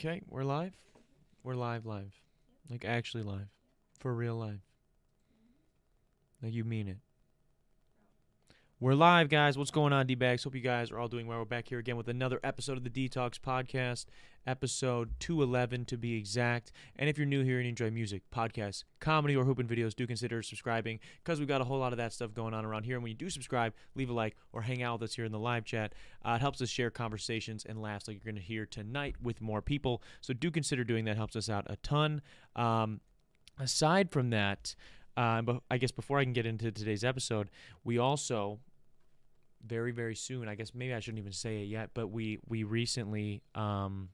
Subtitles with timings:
[0.00, 0.72] Okay, we're live.
[1.42, 2.14] We're live, live,
[2.70, 3.48] like actually live,
[3.98, 4.62] for real live.
[6.42, 6.96] Like you mean it.
[8.82, 9.58] We're live, guys.
[9.58, 10.42] What's going on, D bags?
[10.42, 11.36] Hope you guys are all doing well.
[11.36, 14.06] We're back here again with another episode of the D-Talks Podcast,
[14.46, 16.72] episode 211 to be exact.
[16.96, 20.06] And if you're new here and you enjoy music, podcasts, comedy, or hooping videos, do
[20.06, 22.96] consider subscribing because we've got a whole lot of that stuff going on around here.
[22.96, 25.32] And when you do subscribe, leave a like or hang out with us here in
[25.32, 25.94] the live chat.
[26.24, 29.42] Uh, it helps us share conversations and laughs like you're going to hear tonight with
[29.42, 30.02] more people.
[30.22, 31.18] So do consider doing that.
[31.18, 32.22] Helps us out a ton.
[32.56, 33.02] Um,
[33.58, 34.74] aside from that,
[35.18, 37.50] uh, but I guess before I can get into today's episode,
[37.84, 38.58] we also
[39.66, 40.48] very very soon.
[40.48, 44.10] I guess maybe I shouldn't even say it yet, but we we recently um,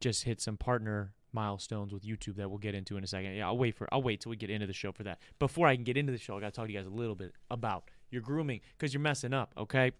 [0.00, 3.34] just hit some partner milestones with YouTube that we'll get into in a second.
[3.34, 5.18] Yeah, I'll wait for I'll wait till we get into the show for that.
[5.38, 6.90] Before I can get into the show, I got to talk to you guys a
[6.90, 9.52] little bit about your grooming because you're messing up.
[9.56, 9.92] Okay,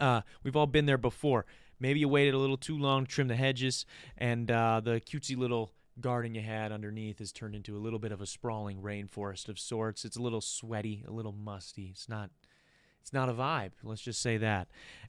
[0.00, 1.46] uh, we've all been there before.
[1.80, 5.36] Maybe you waited a little too long to trim the hedges, and uh, the cutesy
[5.36, 9.48] little garden you had underneath has turned into a little bit of a sprawling rainforest
[9.48, 10.04] of sorts.
[10.04, 11.88] It's a little sweaty, a little musty.
[11.90, 12.30] It's not
[13.08, 13.70] it's not a vibe.
[13.82, 14.68] Let's just say that.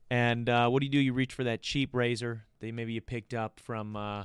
[0.09, 0.99] And uh, what do you do?
[0.99, 4.23] You reach for that cheap razor that maybe you picked up from uh,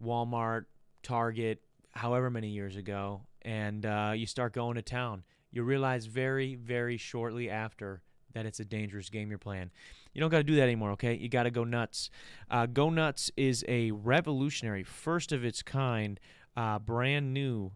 [0.00, 0.66] Walmart,
[1.02, 5.24] Target, however many years ago, and uh, you start going to town.
[5.50, 8.02] You realize very, very shortly after
[8.34, 9.72] that it's a dangerous game you're playing.
[10.14, 11.16] You don't got to do that anymore, okay?
[11.16, 12.10] You got to go nuts.
[12.48, 16.20] Uh, go Nuts is a revolutionary, first of its kind,
[16.56, 17.72] uh, brand new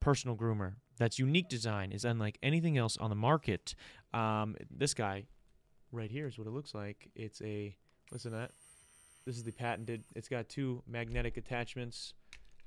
[0.00, 3.74] personal groomer that's unique design is unlike anything else on the market.
[4.12, 5.24] Um, this guy
[5.92, 7.10] right here is what it looks like.
[7.14, 7.74] It's a
[8.12, 8.50] listen to that.
[9.26, 10.04] This is the patented.
[10.14, 12.14] It's got two magnetic attachments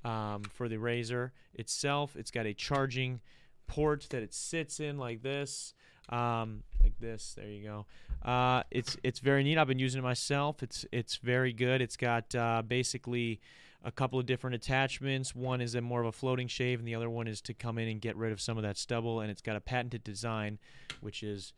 [0.04, 2.16] um, for the razor itself.
[2.16, 3.20] It's got a charging
[3.66, 5.74] port that it sits in like this,
[6.08, 7.34] um, like this.
[7.36, 7.86] There you go.
[8.28, 9.58] Uh, it's it's very neat.
[9.58, 10.62] I've been using it myself.
[10.62, 11.80] It's it's very good.
[11.82, 13.40] It's got uh, basically
[13.84, 15.34] a couple of different attachments.
[15.34, 17.78] One is a more of a floating shave, and the other one is to come
[17.78, 19.20] in and get rid of some of that stubble.
[19.20, 20.58] And it's got a patented design,
[21.00, 21.52] which is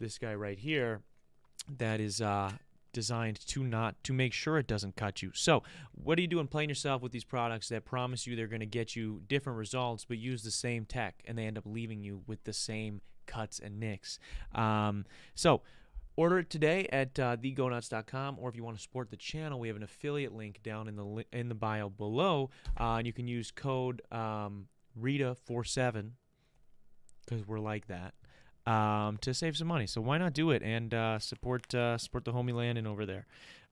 [0.00, 1.02] this guy right here,
[1.78, 2.52] that is uh,
[2.92, 5.30] designed to not to make sure it doesn't cut you.
[5.34, 5.62] So,
[5.92, 8.66] what are you doing playing yourself with these products that promise you they're going to
[8.66, 12.22] get you different results, but use the same tech, and they end up leaving you
[12.26, 14.18] with the same cuts and nicks?
[14.54, 15.60] Um, so
[16.16, 19.68] Order it today at uh, thegonuts.com, or if you want to support the channel, we
[19.68, 22.48] have an affiliate link down in the li- in the bio below,
[22.80, 24.68] uh, and you can use code um,
[24.98, 26.12] Rita47
[27.26, 28.14] because we're like that
[28.66, 29.86] um, to save some money.
[29.86, 33.26] So why not do it and uh, support uh, support the homie Landon over there?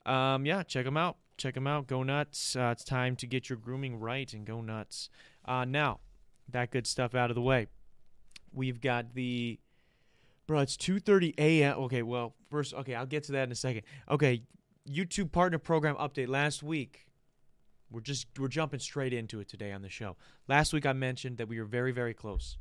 [0.07, 1.17] Um, yeah, check them out.
[1.37, 1.87] Check them out.
[1.87, 2.55] Go nuts.
[2.57, 5.09] Uh, it's time to get your grooming right and go nuts.
[5.45, 6.01] Uh, now,
[6.49, 7.67] that good stuff out of the way.
[8.53, 9.59] We've got the
[10.47, 11.79] Bro, it's 2:30 a.m.
[11.85, 13.83] Okay, well, first, okay, I'll get to that in a second.
[14.11, 14.43] Okay,
[14.89, 17.07] YouTube partner program update last week.
[17.91, 20.17] We're just we're jumping straight into it today on the show.
[20.49, 22.59] Last week I mentioned that we were very very close.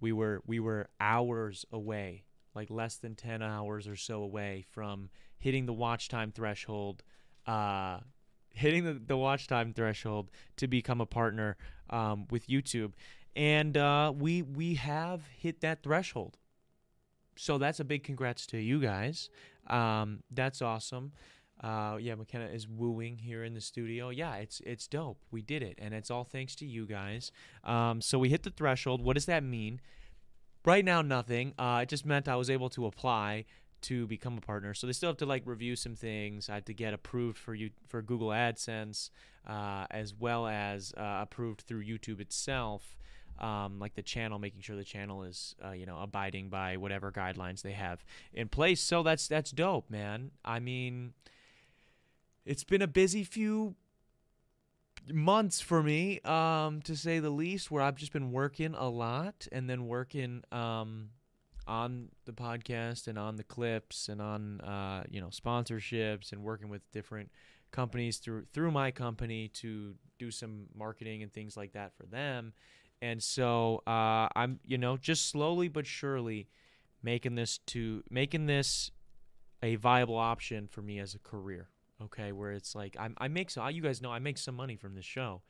[0.00, 2.24] We were we were hours away,
[2.54, 5.08] like less than 10 hours or so away from
[5.38, 7.02] hitting the watch time threshold
[7.46, 8.00] uh
[8.54, 11.56] hitting the, the watch time threshold to become a partner
[11.90, 12.92] um, with YouTube.
[13.36, 16.38] And uh, we we have hit that threshold
[17.36, 19.30] so that's a big congrats to you guys.
[19.66, 21.12] Um, that's awesome.
[21.62, 24.10] Uh, yeah, McKenna is wooing here in the studio.
[24.10, 25.18] Yeah, it's it's dope.
[25.30, 27.30] We did it, and it's all thanks to you guys.
[27.62, 29.02] Um, so we hit the threshold.
[29.02, 29.80] What does that mean?
[30.64, 31.54] Right now, nothing.
[31.58, 33.44] Uh, it just meant I was able to apply
[33.82, 34.72] to become a partner.
[34.72, 36.48] So they still have to like review some things.
[36.48, 39.10] I have to get approved for you for Google AdSense,
[39.46, 42.96] uh, as well as uh, approved through YouTube itself
[43.38, 47.10] um, like the channel, making sure the channel is uh, you know abiding by whatever
[47.12, 48.80] guidelines they have in place.
[48.80, 50.30] So that's that's dope, man.
[50.44, 51.14] I mean,
[52.44, 53.74] it's been a busy few
[55.12, 59.46] months for me, um, to say the least, where I've just been working a lot
[59.52, 61.10] and then working um,
[61.66, 66.68] on the podcast and on the clips and on uh, you know sponsorships and working
[66.68, 67.30] with different
[67.70, 72.52] companies through through my company to do some marketing and things like that for them
[73.04, 76.48] and so uh, I'm, you know, just slowly but surely
[77.02, 78.90] making this to making this
[79.62, 81.68] a viable option for me as a career.
[82.02, 83.70] Okay, where it's like I'm, I make some.
[83.70, 85.42] You guys know I make some money from this show.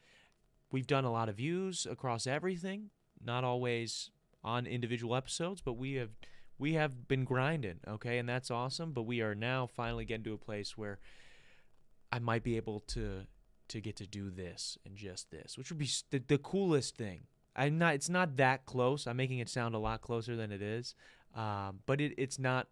[0.73, 2.91] We've done a lot of views across everything,
[3.25, 4.11] not always
[4.43, 6.11] on individual episodes, but we have
[6.59, 7.79] we have been grinding.
[7.87, 8.93] Okay, and that's awesome.
[8.93, 10.99] But we are now finally getting to a place where
[12.11, 13.27] I might be able to
[13.69, 17.29] to get to do this and just this, which would be the, the coolest thing.
[17.57, 17.95] I'm not.
[17.95, 19.07] It's not that close.
[19.07, 20.95] I'm making it sound a lot closer than it is,
[21.35, 22.69] um, but it, it's not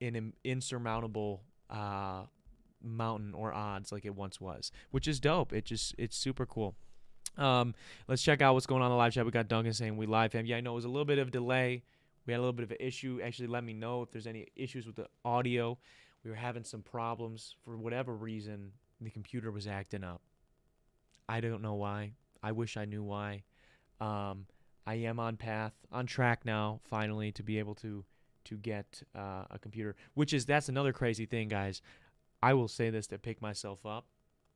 [0.00, 2.22] an insurmountable uh,
[2.82, 5.52] mountain or odds like it once was, which is dope.
[5.52, 6.74] It just it's super cool.
[7.38, 7.74] Um,
[8.08, 9.24] let's check out what's going on in the live chat.
[9.24, 10.46] We got Duncan saying we live fam.
[10.46, 11.82] Yeah, I know it was a little bit of delay.
[12.26, 13.20] We had a little bit of an issue.
[13.22, 15.78] Actually, let me know if there's any issues with the audio.
[16.24, 18.72] We were having some problems for whatever reason.
[19.00, 20.22] The computer was acting up.
[21.28, 22.12] I don't know why.
[22.42, 23.42] I wish I knew why.
[24.00, 24.46] Um,
[24.86, 28.04] I am on path, on track now, finally to be able to
[28.44, 29.96] to get uh, a computer.
[30.14, 31.82] Which is that's another crazy thing, guys.
[32.42, 34.06] I will say this to pick myself up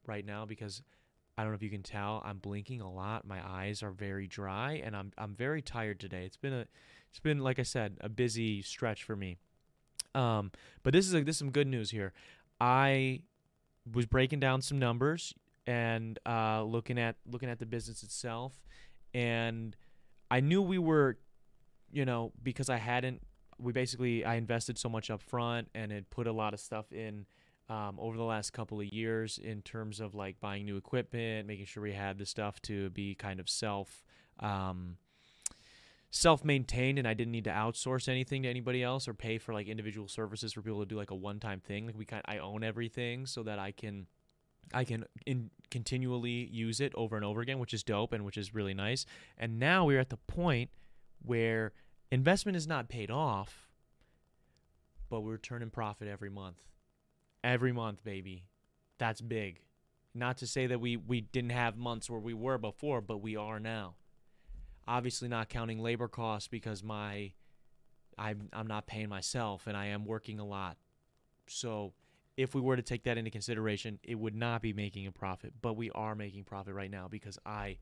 [0.06, 0.82] right now because
[1.36, 3.26] I don't know if you can tell I'm blinking a lot.
[3.26, 6.24] My eyes are very dry, and I'm I'm very tired today.
[6.24, 6.66] It's been a
[7.10, 9.38] it's been like I said a busy stretch for me.
[10.14, 10.50] Um,
[10.82, 12.12] but this is a, this is some good news here.
[12.60, 13.22] I
[13.92, 15.34] was breaking down some numbers
[15.66, 18.60] and uh, looking at looking at the business itself,
[19.14, 19.76] and
[20.30, 21.18] I knew we were,
[21.90, 23.22] you know, because I hadn't.
[23.58, 26.92] We basically I invested so much up front and had put a lot of stuff
[26.92, 27.26] in
[27.68, 31.66] um, over the last couple of years in terms of like buying new equipment, making
[31.66, 34.02] sure we had the stuff to be kind of self.
[34.40, 34.96] Um,
[36.12, 39.68] self-maintained and I didn't need to outsource anything to anybody else or pay for like
[39.68, 41.86] individual services for people to do like a one-time thing.
[41.86, 44.06] Like we kind I own everything so that I can
[44.72, 48.36] I can in, continually use it over and over again, which is dope and which
[48.36, 49.06] is really nice.
[49.36, 50.70] And now we're at the point
[51.22, 51.72] where
[52.10, 53.68] investment is not paid off,
[55.08, 56.64] but we're turning profit every month.
[57.42, 58.44] Every month, baby.
[58.98, 59.60] That's big.
[60.14, 63.36] Not to say that we, we didn't have months where we were before, but we
[63.36, 63.94] are now.
[64.86, 67.32] Obviously, not counting labor costs because my
[68.18, 70.76] I'm I'm not paying myself and I am working a lot.
[71.46, 71.92] So
[72.36, 75.52] if we were to take that into consideration, it would not be making a profit,
[75.60, 77.78] but we are making profit right now because I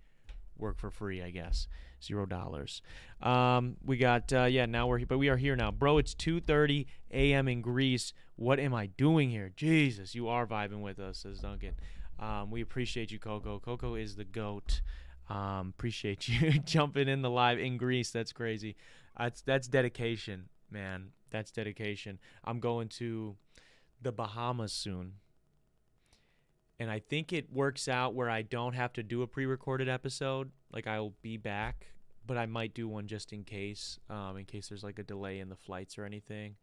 [0.58, 1.68] work for free, I guess.
[2.02, 2.82] Zero dollars.
[3.22, 4.66] Um, we got uh, yeah.
[4.66, 5.98] Now we're but we are here now, bro.
[5.98, 7.48] It's 2:30 a.m.
[7.48, 8.12] in Greece.
[8.36, 9.50] What am I doing here?
[9.56, 11.74] Jesus, you are vibing with us, says Duncan.
[12.20, 13.58] Um, we appreciate you, Coco.
[13.58, 14.80] Coco is the goat.
[15.28, 18.10] Um, appreciate you jumping in the live in Greece.
[18.10, 18.76] That's crazy.
[19.18, 21.10] That's that's dedication, man.
[21.30, 22.18] That's dedication.
[22.44, 23.36] I'm going to
[24.00, 25.14] the Bahamas soon.
[26.80, 29.88] And I think it works out where I don't have to do a pre recorded
[29.88, 30.50] episode.
[30.72, 31.86] Like I'll be back,
[32.26, 35.40] but I might do one just in case, um, in case there's like a delay
[35.40, 36.54] in the flights or anything.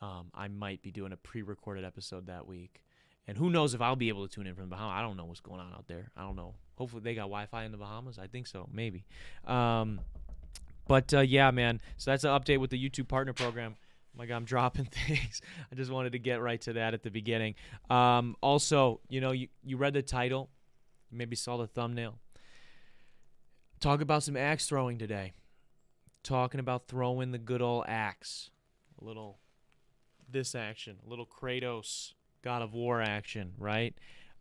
[0.00, 2.82] Um, I might be doing a pre recorded episode that week.
[3.26, 4.94] And who knows if I'll be able to tune in from the Bahamas.
[4.98, 6.10] I don't know what's going on out there.
[6.16, 6.54] I don't know.
[6.76, 8.18] Hopefully they got Wi Fi in the Bahamas.
[8.18, 8.68] I think so.
[8.72, 9.06] Maybe.
[9.46, 10.00] Um,
[10.86, 11.80] but uh, yeah, man.
[11.96, 13.76] So that's an update with the YouTube partner program.
[14.16, 15.40] My God, I'm dropping things.
[15.70, 17.54] I just wanted to get right to that at the beginning.
[17.90, 20.50] Um, also, you know, you, you read the title,
[21.10, 22.18] maybe saw the thumbnail.
[23.80, 25.32] Talk about some axe throwing today.
[26.22, 28.50] Talking about throwing the good old axe.
[29.00, 29.38] A little
[30.30, 32.12] this action, a little Kratos
[32.42, 33.94] God of War action, right?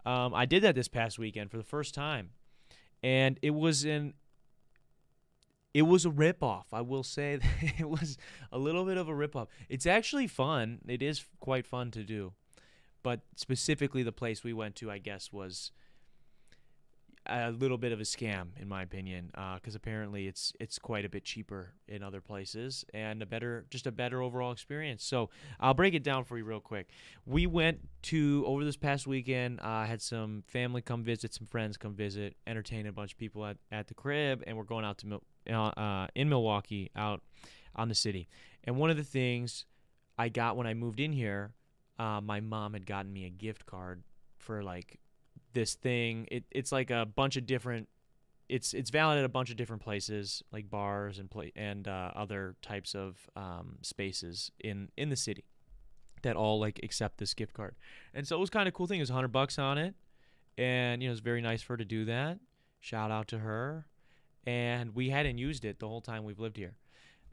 [0.06, 2.32] Um, I did that this past weekend for the first time,
[3.02, 4.14] and it was an
[5.74, 6.66] it was a ripoff.
[6.72, 7.40] I will say
[7.78, 8.18] it was
[8.52, 9.48] a little bit of a ripoff.
[9.70, 10.80] It's actually fun.
[10.88, 12.34] It is quite fun to do,
[13.02, 15.72] but specifically the place we went to, I guess, was
[17.26, 21.06] a little bit of a scam in my opinion because uh, apparently it's it's quite
[21.06, 25.30] a bit cheaper in other places and a better just a better overall experience so
[25.60, 26.90] i'll break it down for you real quick
[27.26, 31.48] we went to over this past weekend i uh, had some family come visit some
[31.48, 34.84] friends come visit entertain a bunch of people at, at the crib and we're going
[34.84, 35.08] out to
[35.50, 37.22] uh, uh, in milwaukee out
[37.76, 38.28] on the city
[38.64, 39.66] and one of the things
[40.18, 41.54] i got when i moved in here
[42.00, 44.04] uh, my mom had gotten me a gift card
[44.38, 45.00] for like
[45.54, 46.28] this thing.
[46.30, 47.88] It, it's like a bunch of different.
[48.50, 52.12] It's it's valid at a bunch of different places, like bars and play and uh,
[52.16, 55.46] other types of um, spaces in in the city
[56.24, 57.76] that all like accept this gift card.
[58.14, 59.00] And so it was kind of cool thing.
[59.00, 59.96] It was hundred bucks on it,
[60.58, 62.40] and you know it's very nice for her to do that.
[62.80, 63.86] Shout out to her.
[64.46, 66.76] And we hadn't used it the whole time we've lived here.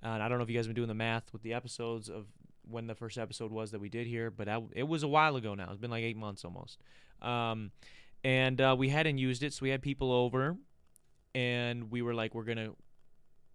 [0.02, 2.08] And I don't know if you guys have been doing the math with the episodes
[2.08, 2.26] of
[2.68, 5.36] when the first episode was that we did here, but I, it was a while
[5.36, 5.68] ago now.
[5.70, 6.78] It's been like eight months almost.
[7.20, 7.72] Um,
[8.22, 10.56] and uh, we hadn't used it, so we had people over,
[11.34, 12.70] and we were like, we're gonna,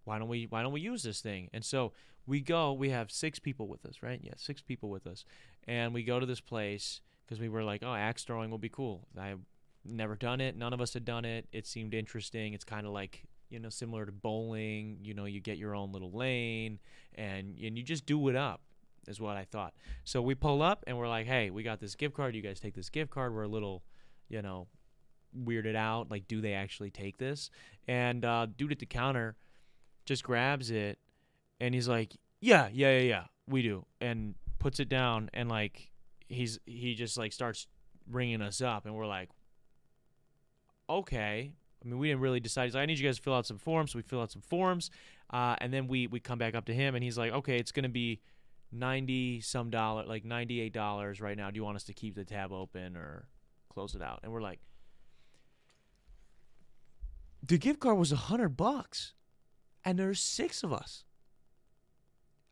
[0.04, 1.48] why don't we, why don't we use this thing?
[1.52, 1.92] And so
[2.26, 2.72] we go.
[2.72, 4.20] We have six people with us, right?
[4.22, 5.24] Yeah, six people with us,
[5.66, 8.68] and we go to this place because we were like, oh, axe throwing will be
[8.68, 9.06] cool.
[9.18, 9.40] I've
[9.84, 10.56] never done it.
[10.56, 11.46] None of us had done it.
[11.52, 12.52] It seemed interesting.
[12.52, 14.98] It's kind of like you know similar to bowling.
[15.02, 16.78] You know, you get your own little lane,
[17.14, 18.60] and and you just do it up
[19.06, 19.72] is what I thought.
[20.02, 22.34] So we pull up and we're like, hey, we got this gift card.
[22.34, 23.32] You guys take this gift card.
[23.32, 23.84] We're a little
[24.28, 24.66] you know,
[25.36, 26.10] weirded out.
[26.10, 27.50] Like, do they actually take this?
[27.86, 29.36] And uh, dude at the counter
[30.04, 30.98] just grabs it
[31.60, 33.86] and he's like, yeah, yeah, yeah, yeah, we do.
[34.00, 35.90] And puts it down and like
[36.28, 37.66] he's he just like starts
[38.10, 39.30] ringing us up, and we're like,
[40.88, 41.52] okay.
[41.86, 42.64] I mean, we didn't really decide.
[42.64, 43.92] He's like, I need you guys to fill out some forms.
[43.92, 44.90] So we fill out some forms,
[45.32, 47.70] uh, and then we we come back up to him, and he's like, okay, it's
[47.70, 48.20] gonna be
[48.72, 51.50] ninety some dollar, like ninety eight dollars right now.
[51.50, 53.28] Do you want us to keep the tab open or
[53.68, 54.20] close it out?
[54.24, 54.58] And we're like,
[57.40, 59.14] the gift card was a hundred bucks,
[59.84, 61.04] and there's six of us.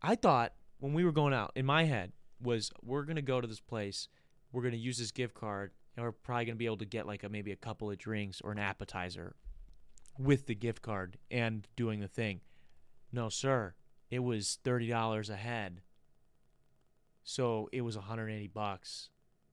[0.00, 3.48] I thought when we were going out, in my head, was we're gonna go to
[3.48, 4.06] this place,
[4.52, 7.22] we're gonna use this gift card, and we're probably gonna be able to get like
[7.22, 9.34] a maybe a couple of drinks or an appetizer
[10.18, 12.40] with the gift card and doing the thing.
[13.12, 13.74] No, sir.
[14.10, 15.82] It was thirty dollars a head.
[17.24, 19.08] So it was 180 bucks.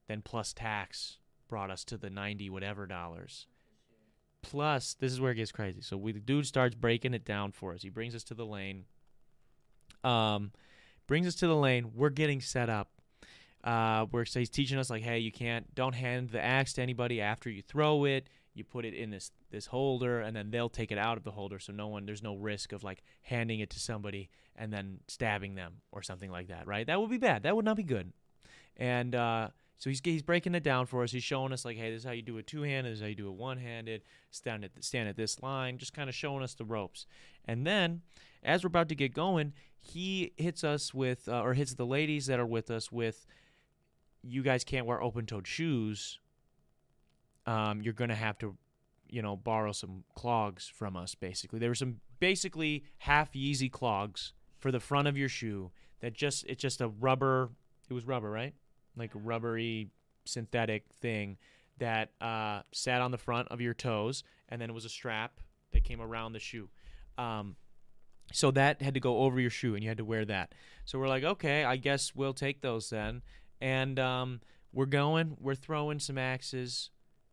[0.08, 1.18] Then plus tax
[1.48, 3.48] brought us to the 90 whatever dollars.
[4.42, 5.82] Plus, this is where it gets crazy.
[5.82, 7.82] So we, the dude starts breaking it down for us.
[7.82, 8.86] He brings us to the lane.
[10.04, 10.52] Um,
[11.08, 11.92] brings us to the lane.
[11.96, 12.90] We're getting set up.
[13.64, 16.82] Uh, where so he's teaching us like, hey, you can't, don't hand the axe to
[16.82, 18.28] anybody after you throw it.
[18.54, 21.32] You put it in this this holder, and then they'll take it out of the
[21.32, 25.00] holder, so no one, there's no risk of like handing it to somebody and then
[25.08, 26.86] stabbing them or something like that, right?
[26.86, 27.44] That would be bad.
[27.44, 28.12] That would not be good.
[28.78, 31.12] And uh, so he's he's breaking it down for us.
[31.12, 32.92] He's showing us like, hey, this is how you do it two handed.
[32.92, 34.04] This is how you do it one handed.
[34.30, 35.78] Stand at stand at this line.
[35.78, 37.06] Just kind of showing us the ropes.
[37.46, 38.02] And then,
[38.44, 42.28] as we're about to get going, he hits us with uh, or hits the ladies
[42.28, 43.26] that are with us with,
[44.24, 46.20] you guys can't wear open toed shoes.
[47.46, 48.56] Um, you're gonna have to,
[49.10, 51.16] you know, borrow some clogs from us.
[51.16, 56.14] Basically, there were some basically half Yeezy clogs for the front of your shoe that
[56.14, 57.50] just it's just a rubber.
[57.90, 58.54] It was rubber, right?
[58.96, 59.90] Like a rubbery
[60.26, 61.38] synthetic thing
[61.80, 65.40] that uh, sat on the front of your toes, and then it was a strap
[65.72, 66.70] that came around the shoe.
[67.18, 67.56] Um,
[68.32, 70.54] so that had to go over your shoe, and you had to wear that.
[70.86, 73.22] So we're like, okay, I guess we'll take those then.
[73.62, 74.42] And um,
[74.74, 75.38] we're going.
[75.40, 76.90] We're throwing some axes.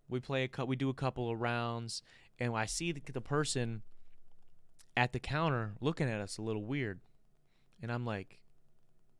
[0.08, 0.64] We play a.
[0.64, 2.02] We do a couple of rounds,
[2.38, 3.82] and I see the, the person
[4.96, 7.00] at the counter looking at us a little weird,
[7.80, 8.40] and I'm like,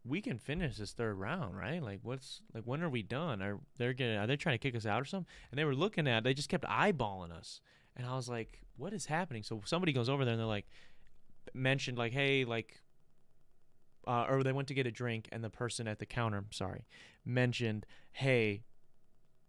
[0.04, 1.82] we can finish this third round, right?
[1.82, 3.40] Like, what's like, when are we done?
[3.40, 4.16] Are they're getting?
[4.16, 5.32] Are they trying to kick us out or something?
[5.50, 6.24] And they were looking at.
[6.24, 7.60] They just kept eyeballing us,
[7.96, 9.42] and I was like, what is happening?
[9.42, 10.66] So somebody goes over there and they're like,
[11.54, 12.82] mentioned like, hey, like.
[14.08, 16.86] Uh, or they went to get a drink, and the person at the counter, sorry,
[17.24, 18.64] mentioned, "Hey,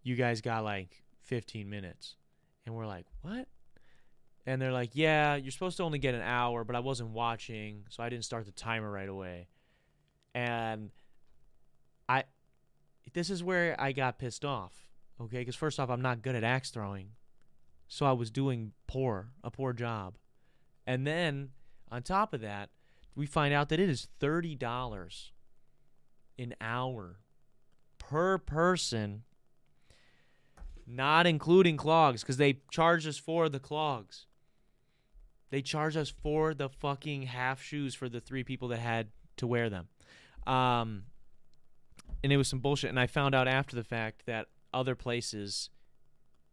[0.02, 2.16] you guys got like 15 minutes,"
[2.66, 3.48] and we're like, "What?"
[4.46, 7.86] And they're like, "Yeah, you're supposed to only get an hour, but I wasn't watching,
[7.88, 9.48] so I didn't start the timer right away."
[10.34, 10.90] and
[12.08, 12.24] I
[13.12, 14.86] this is where I got pissed off.
[15.20, 17.10] Okay, because first off, I'm not good at axe throwing,
[17.88, 20.16] so I was doing poor, a poor job,
[20.86, 21.50] and then
[21.90, 22.70] on top of that,
[23.14, 25.32] we find out that it is thirty dollars
[26.38, 27.20] an hour
[27.98, 29.22] per person,
[30.86, 34.26] not including clogs, because they charge us for the clogs.
[35.50, 39.46] They charge us for the fucking half shoes for the three people that had to
[39.46, 39.88] wear them.
[40.46, 41.02] Um,
[42.22, 42.90] and it was some bullshit.
[42.90, 45.70] And I found out after the fact that other places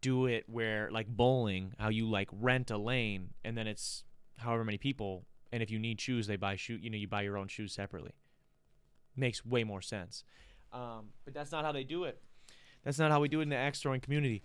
[0.00, 4.04] do it where, like bowling, how you like rent a lane and then it's
[4.38, 5.24] however many people.
[5.52, 6.78] And if you need shoes, they buy shoe.
[6.80, 8.12] You know, you buy your own shoes separately.
[9.16, 10.24] Makes way more sense.
[10.72, 12.20] Um, but that's not how they do it.
[12.84, 14.42] That's not how we do it in the axe throwing community.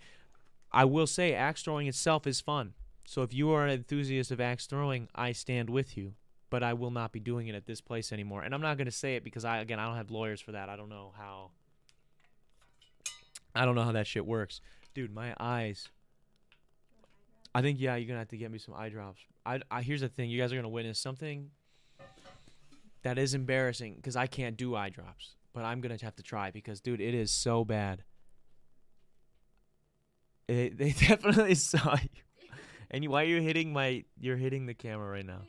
[0.72, 2.74] I will say, axe throwing itself is fun.
[3.04, 6.14] So if you are an enthusiast of axe throwing, I stand with you
[6.54, 8.42] but I will not be doing it at this place anymore.
[8.42, 10.52] And I'm not going to say it because I again I don't have lawyers for
[10.52, 10.68] that.
[10.68, 11.50] I don't know how
[13.56, 14.60] I don't know how that shit works.
[14.94, 15.88] Dude, my eyes.
[17.54, 19.20] I think yeah, you're going to have to get me some eye drops.
[19.46, 21.50] I, I here's the thing, you guys are going to witness something
[23.02, 26.22] that is embarrassing cuz I can't do eye drops, but I'm going to have to
[26.22, 28.04] try because dude, it is so bad.
[30.48, 32.08] It, they definitely saw you.
[32.90, 35.42] And you, why are you hitting my you're hitting the camera right now?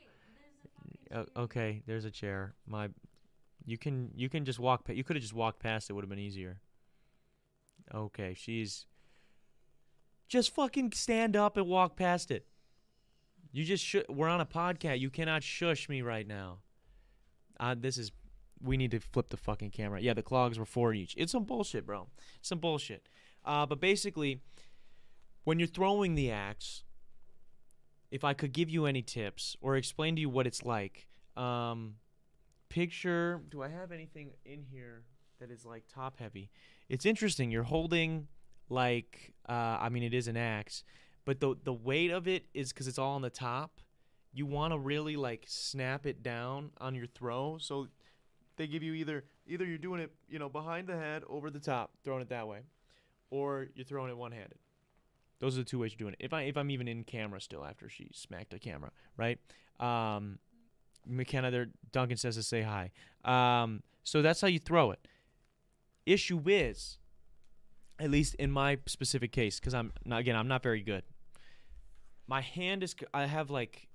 [1.12, 2.56] Uh, okay, there's a chair.
[2.68, 2.90] My,
[3.66, 4.86] you can you can just walk.
[4.86, 5.94] Pa- you could have just walked past it.
[5.94, 6.60] Would have been easier.
[7.94, 8.88] Okay, she's.
[10.28, 12.46] Just fucking stand up and walk past it.
[13.52, 15.00] You just sh- we're on a podcast.
[15.00, 16.60] You cannot shush me right now.
[17.60, 18.12] Uh, this is
[18.62, 20.02] we need to flip the fucking camera.
[20.02, 21.14] Yeah, the clogs were four each.
[21.18, 22.08] It's some bullshit, bro.
[22.42, 23.08] Some bullshit.
[23.44, 24.42] Uh, but basically,
[25.44, 26.84] when you're throwing the axe,
[28.12, 31.96] if I could give you any tips or explain to you what it's like, um,
[32.70, 33.42] picture.
[33.50, 35.04] Do I have anything in here
[35.40, 36.50] that is like top heavy?
[36.90, 37.52] It's interesting.
[37.52, 38.28] You're holding
[38.70, 40.84] like uh, I mean, it is an axe,
[41.26, 43.80] but the the weight of it is because it's all on the top.
[44.34, 47.88] You want to really like snap it down on your throw, so
[48.58, 51.60] they give you either either you're doing it you know behind the head over the
[51.60, 52.62] top, throwing it that way,
[53.30, 54.58] or you're throwing it one handed.
[55.40, 56.24] Those are the two ways you're doing it.
[56.24, 59.40] If I if I'm even in camera still after she smacked a camera, right?
[59.80, 60.40] Um,
[61.06, 62.92] McKenna there, Duncan says to say hi.
[63.24, 65.08] Um, so that's how you throw it.
[66.06, 66.98] Issue is,
[68.00, 71.04] at least in my specific case, because I'm not again I'm not very good.
[72.28, 73.88] My hand is I have like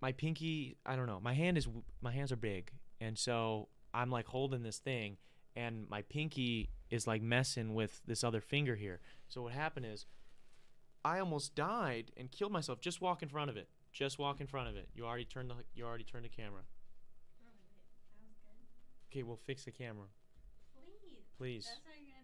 [0.00, 1.68] my pinky I don't know my hand is
[2.00, 5.16] my hands are big and so I'm like holding this thing
[5.56, 9.00] and my pinky is like messing with this other finger here.
[9.28, 10.06] So what happened is
[11.04, 12.80] I almost died and killed myself.
[12.80, 13.68] Just walk in front of it.
[13.92, 14.88] Just walk in front of it.
[14.94, 16.62] You already turned the you already turned the camera.
[19.10, 20.06] Okay, we'll fix the camera.
[21.38, 21.66] Please.
[21.66, 21.68] Please.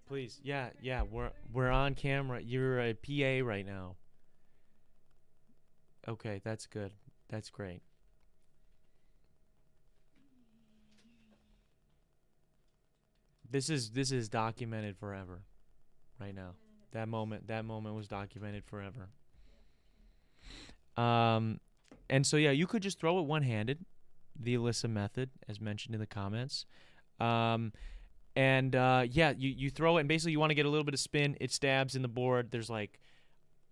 [0.07, 0.39] Please.
[0.43, 2.41] Yeah, yeah, we're we're on camera.
[2.41, 3.97] You're a PA right now.
[6.07, 6.93] Okay, that's good.
[7.31, 7.83] That's great.
[13.51, 15.43] This is this is documented forever
[16.21, 16.55] right now.
[16.93, 19.09] That moment that moment was documented forever.
[20.97, 21.61] Um
[22.11, 23.85] and so yeah, you could just throw it one-handed,
[24.39, 26.67] the Alyssa method as mentioned in the comments.
[27.21, 27.73] Um
[28.37, 30.85] and uh, yeah, you, you throw it, and basically you want to get a little
[30.85, 31.37] bit of spin.
[31.41, 32.51] It stabs in the board.
[32.51, 32.99] There's like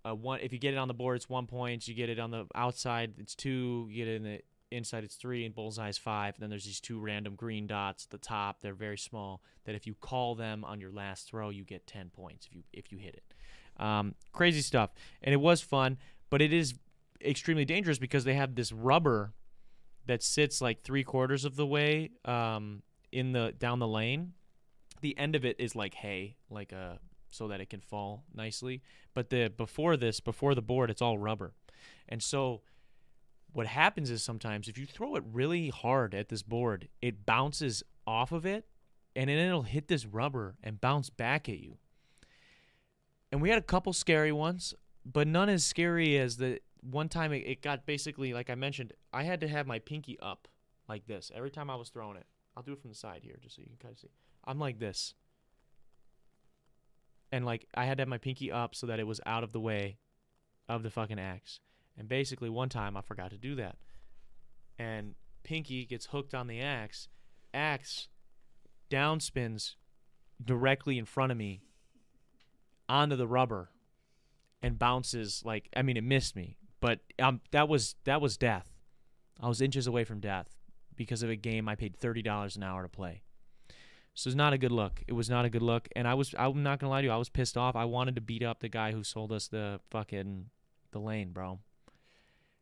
[0.04, 0.40] a one.
[0.40, 1.88] If you get it on the board, it's one point.
[1.88, 3.88] You get it on the outside, it's two.
[3.90, 4.40] You get it in the
[4.71, 6.35] inside, it's three, and bullseye is five.
[6.35, 8.61] And then there's these two random green dots at the top.
[8.62, 9.42] They're very small.
[9.64, 12.62] That if you call them on your last throw, you get ten points if you
[12.73, 13.83] if you hit it.
[13.83, 14.90] Um, crazy stuff,
[15.23, 15.99] and it was fun,
[16.31, 16.75] but it is
[17.25, 19.33] extremely dangerous because they have this rubber
[20.07, 24.33] that sits like three quarters of the way um, in the down the lane
[25.03, 28.83] the end of it is like hay, like a so that it can fall nicely.
[29.15, 31.53] But the before this, before the board, it's all rubber.
[32.09, 32.63] And so
[33.53, 37.83] what happens is sometimes if you throw it really hard at this board, it bounces
[38.07, 38.67] off of it
[39.15, 41.77] and then it'll hit this rubber and bounce back at you.
[43.31, 47.33] And we had a couple scary ones, but none as scary as the one time
[47.33, 50.49] it, it got basically like I mentioned, I had to have my pinky up
[50.88, 52.27] like this every time I was throwing it.
[52.57, 54.11] I'll do it from the side here just so you can kind of see.
[54.44, 55.14] I'm like this.
[57.31, 59.52] And like I had to have my pinky up so that it was out of
[59.52, 59.98] the way
[60.68, 61.61] of the fucking axe.
[61.98, 63.76] And basically one time I forgot to do that.
[64.78, 67.09] And pinky gets hooked on the axe.
[67.55, 68.09] Axe
[68.90, 69.74] downspins
[70.42, 71.62] directly in front of me
[72.88, 73.70] onto the rubber
[74.62, 78.66] and bounces like I mean it missed me, but um that was that was death.
[79.40, 80.55] I was inches away from death
[80.94, 83.22] because of a game I paid thirty dollars an hour to play.
[84.14, 85.03] So it's not a good look.
[85.09, 87.12] It was not a good look, and I was I'm not gonna lie to you.
[87.12, 87.75] I was pissed off.
[87.75, 90.46] I wanted to beat up the guy who sold us the fucking
[90.90, 91.61] the lane, bro.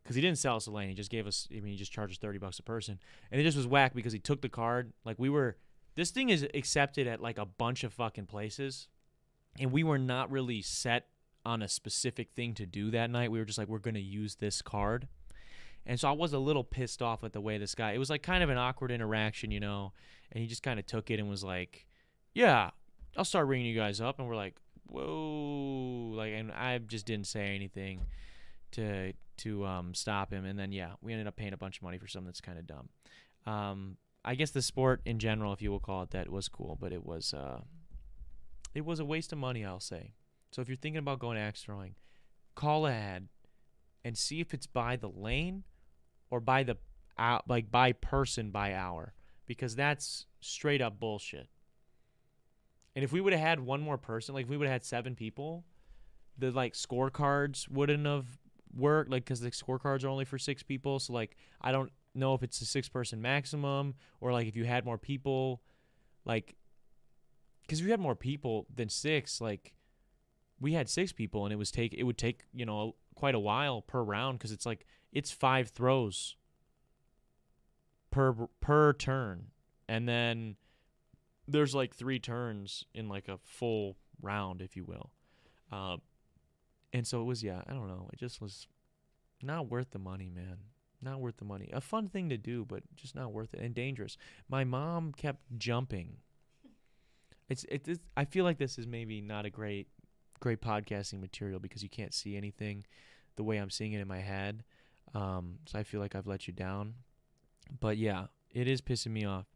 [0.03, 0.89] Because he didn't sell us the lane.
[0.89, 1.49] He just gave us.
[1.51, 3.95] I mean, he just charged us thirty bucks a person, and it just was whack
[3.95, 4.93] because he took the card.
[5.05, 5.57] Like we were.
[5.97, 8.87] This thing is accepted at like a bunch of fucking places,
[9.59, 11.09] and we were not really set
[11.45, 13.33] on a specific thing to do that night.
[13.33, 15.09] We were just like, we're gonna use this card.
[15.87, 17.93] And so I was a little pissed off at the way this guy.
[17.93, 19.93] It was like kind of an awkward interaction, you know.
[20.33, 21.87] And he just kind of took it and was like,
[22.35, 22.71] "Yeah,
[23.17, 27.27] I'll start ringing you guys up." And we're like, "Whoa!" Like, and I just didn't
[27.27, 28.07] say anything
[28.73, 30.45] to to um, stop him.
[30.45, 32.59] And then yeah, we ended up paying a bunch of money for something that's kind
[32.59, 32.89] of dumb.
[33.47, 36.77] Um, I guess the sport in general, if you will call it that, was cool,
[36.81, 37.61] but it was uh,
[38.75, 40.13] it was a waste of money, I'll say.
[40.53, 41.95] So if you're thinking about going axe throwing,
[42.55, 43.29] call ahead
[44.05, 45.65] and see if it's by the lane
[46.31, 46.77] or by the
[47.19, 49.13] out like by person by hour
[49.47, 51.49] because that's straight up bullshit.
[52.95, 54.85] And if we would have had one more person, like if we would have had
[54.85, 55.65] seven people,
[56.39, 58.27] the like scorecards wouldn't have
[58.75, 62.35] worked like cuz the scorecards are only for 6 people, so like I don't know
[62.35, 65.63] if it's a 6 person maximum or like if you had more people
[66.25, 66.57] like
[67.69, 69.75] cuz if you had more people than 6 like
[70.61, 73.39] we had 6 people and it was take it would take, you know, quite a
[73.39, 76.37] while per round cuz it's like it's 5 throws
[78.11, 79.47] per per turn.
[79.89, 80.57] And then
[81.49, 85.11] there's like three turns in like a full round if you will.
[85.73, 86.01] Um
[86.93, 88.09] and so it was yeah i don't know.
[88.13, 88.67] It just was
[89.43, 90.59] not worth the money man.
[91.03, 91.71] Not worth the money.
[91.73, 94.17] A fun thing to do but just not worth it and dangerous.
[94.49, 96.19] My mom kept jumping.
[97.49, 99.89] It's it, it's i feel like this is maybe not a great
[100.41, 102.87] great podcasting material because you can't see anything
[103.37, 104.65] the way i'm seeing it in my head
[105.15, 106.95] um so i feel like i've let you down
[107.79, 109.47] but yeah, it is pissing me off.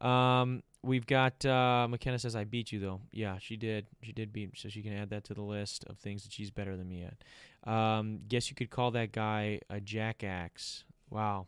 [0.00, 3.00] Um, we've got uh, McKenna says I beat you though.
[3.12, 3.86] Yeah, she did.
[4.02, 6.50] She did beat, so she can add that to the list of things that she's
[6.50, 7.70] better than me at.
[7.70, 10.84] Um, guess you could call that guy a jackaxe.
[11.10, 11.46] Wow,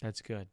[0.00, 0.46] that's good.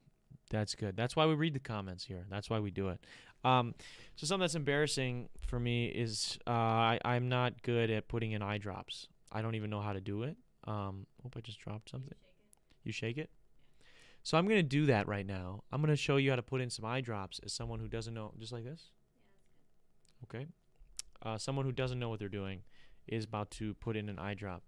[0.50, 0.98] That's good.
[0.98, 2.26] That's why we read the comments here.
[2.30, 3.00] That's why we do it.
[3.46, 3.74] Um,
[4.16, 8.42] so something that's embarrassing for me is uh, I, I'm not good at putting in
[8.42, 9.08] eye drops.
[9.34, 10.38] I don't even know how to do it.
[10.66, 12.14] Um, hope I just dropped something.
[12.84, 13.30] You shake it.
[14.22, 15.64] So I'm gonna do that right now.
[15.72, 18.14] I'm gonna show you how to put in some eye drops as someone who doesn't
[18.14, 18.92] know, just like this.
[20.24, 20.46] Okay.
[21.22, 22.62] Uh, someone who doesn't know what they're doing
[23.08, 24.64] is about to put in an eye drop.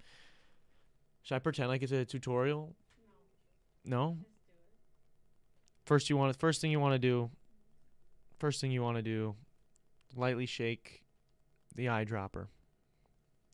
[1.21, 2.75] Should I pretend like it's a tutorial?
[3.85, 4.17] No.
[5.85, 7.29] First, you want first thing you want to do.
[8.39, 9.35] First thing you want to do,
[10.15, 11.03] lightly shake
[11.75, 12.47] the eyedropper.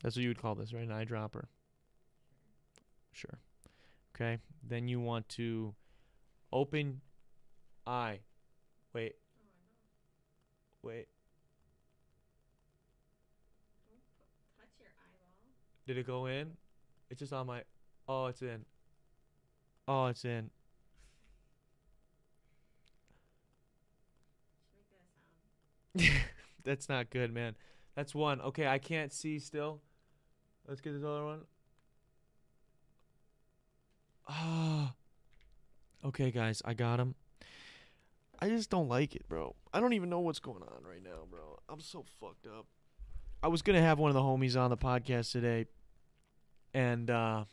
[0.02, 0.82] That's what you would call this, right?
[0.82, 1.44] An eyedropper.
[3.12, 3.38] Sure.
[4.14, 4.38] Okay.
[4.68, 5.74] Then you want to
[6.52, 7.00] open
[7.86, 8.20] eye.
[8.92, 9.14] Wait.
[10.82, 11.06] Wait.
[15.86, 16.52] Did it go in?
[17.10, 17.62] It's just on my.
[18.08, 18.64] Oh, it's in.
[19.88, 20.50] Oh, it's in.
[26.64, 27.56] That's not good, man.
[27.94, 28.40] That's one.
[28.40, 29.80] Okay, I can't see still.
[30.68, 31.40] Let's get this other one.
[34.28, 34.94] Ah.
[36.04, 37.14] Okay, guys, I got him.
[38.40, 39.54] I just don't like it, bro.
[39.72, 41.58] I don't even know what's going on right now, bro.
[41.68, 42.66] I'm so fucked up.
[43.42, 45.66] I was gonna have one of the homies on the podcast today,
[46.74, 47.44] and uh,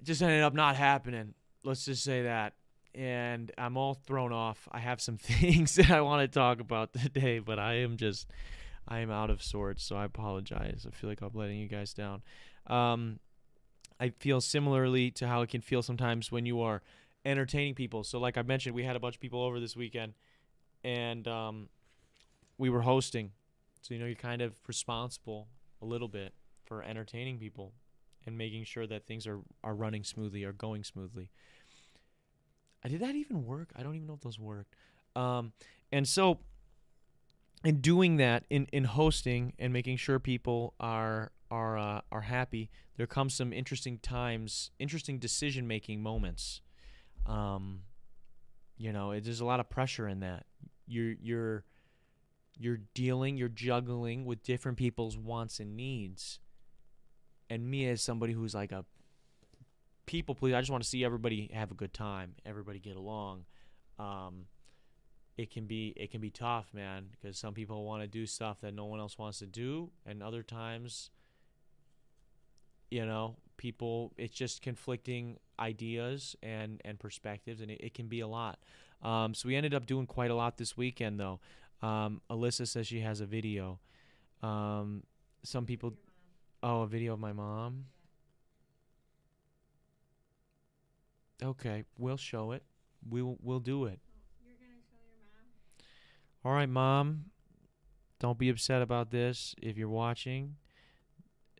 [0.00, 1.34] it just ended up not happening.
[1.64, 2.54] Let's just say that.
[2.94, 4.68] And I'm all thrown off.
[4.72, 8.28] I have some things that I want to talk about today, but I am just,
[8.88, 9.84] I am out of sorts.
[9.84, 10.86] So I apologize.
[10.86, 12.22] I feel like I'm letting you guys down.
[12.66, 13.20] Um,
[14.00, 16.82] I feel similarly to how it can feel sometimes when you are
[17.24, 18.04] entertaining people.
[18.04, 20.14] So, like I mentioned, we had a bunch of people over this weekend,
[20.84, 21.68] and um,
[22.56, 23.32] we were hosting.
[23.82, 25.48] So you know you're kind of responsible
[25.80, 27.72] a little bit for entertaining people
[28.26, 31.30] and making sure that things are are running smoothly or going smoothly.
[32.86, 33.70] Did that even work?
[33.76, 34.74] I don't even know if those worked.
[35.14, 35.52] Um,
[35.92, 36.38] and so,
[37.64, 42.70] in doing that, in in hosting and making sure people are are uh, are happy,
[42.96, 46.60] there comes some interesting times, interesting decision making moments.
[47.26, 47.80] Um,
[48.76, 50.46] you know, it, there's a lot of pressure in that.
[50.86, 51.64] You're you're
[52.58, 56.40] you're dealing, you're juggling with different people's wants and needs.
[57.50, 58.84] And me as somebody who's like a
[60.06, 63.44] people please, I just want to see everybody have a good time, everybody get along.
[63.98, 64.46] Um,
[65.38, 68.60] it can be it can be tough, man, because some people want to do stuff
[68.60, 71.10] that no one else wants to do, and other times,
[72.90, 78.18] you know, people it's just conflicting ideas and and perspectives, and it, it can be
[78.18, 78.58] a lot.
[79.00, 81.38] Um, so we ended up doing quite a lot this weekend, though.
[81.82, 83.78] Um, Alyssa says she has a video.
[84.42, 85.04] Um,
[85.44, 85.94] some people,
[86.64, 87.84] oh, a video of my mom.
[91.40, 92.64] Okay, we'll show it.
[93.08, 94.00] We'll we'll do it.
[96.44, 97.26] All right, mom.
[98.20, 100.56] Don't be upset about this if you're watching.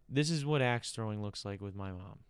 [0.09, 2.21] This is what axe throwing looks like with my mom.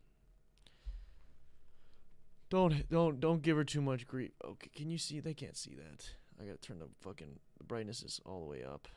[2.50, 4.30] Don't don't don't give her too much grief.
[4.42, 5.20] Oh, okay, can you see?
[5.20, 6.10] They can't see that.
[6.40, 8.88] I gotta turn the fucking the brightness is all the way up.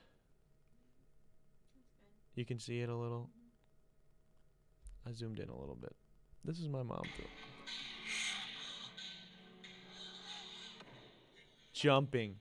[2.36, 3.30] You can see it a little.
[5.08, 5.96] I zoomed in a little bit.
[6.46, 7.24] This is my mom too.
[11.74, 12.36] Jumping.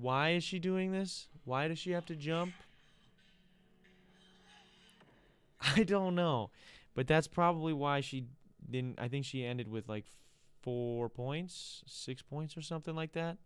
[0.00, 1.28] Why is she doing this?
[1.44, 2.52] Why does she have to jump?
[5.76, 6.50] I don't know.
[6.94, 8.24] But that's probably why she
[8.68, 10.04] didn't I think she ended with like
[10.62, 13.38] 4 points, 6 points or something like that.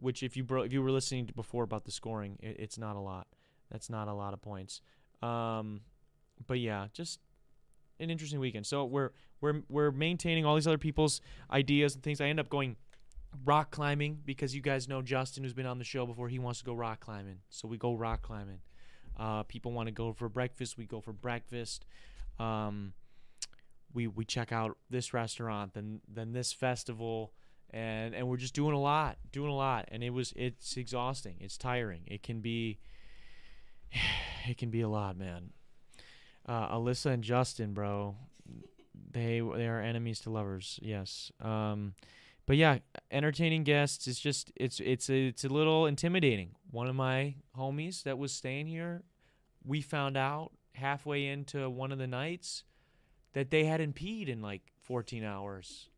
[0.00, 2.78] Which if you bro- if you were listening to before about the scoring, it, it's
[2.78, 3.26] not a lot.
[3.70, 4.80] That's not a lot of points.
[5.22, 5.80] Um
[6.46, 7.20] but yeah, just
[8.00, 8.66] an interesting weekend.
[8.66, 9.10] So we're
[9.40, 12.20] we're we're maintaining all these other people's ideas and things.
[12.20, 12.76] I end up going
[13.44, 16.28] rock climbing because you guys know Justin, who's been on the show before.
[16.28, 18.60] He wants to go rock climbing, so we go rock climbing.
[19.18, 21.84] Uh, people want to go for breakfast, we go for breakfast.
[22.38, 22.92] Um,
[23.92, 27.32] we we check out this restaurant, then then this festival,
[27.70, 31.36] and and we're just doing a lot, doing a lot, and it was it's exhausting,
[31.40, 32.02] it's tiring.
[32.06, 32.78] It can be,
[34.48, 35.50] it can be a lot, man.
[36.46, 38.16] Uh, Alyssa and Justin, bro,
[39.12, 40.78] they they are enemies to lovers.
[40.82, 41.30] Yes.
[41.40, 41.94] Um,
[42.46, 42.78] but yeah,
[43.10, 46.50] entertaining guests is just it's it's a, it's a little intimidating.
[46.70, 49.02] One of my homies that was staying here,
[49.64, 52.64] we found out halfway into one of the nights
[53.32, 55.88] that they hadn't peed in like 14 hours.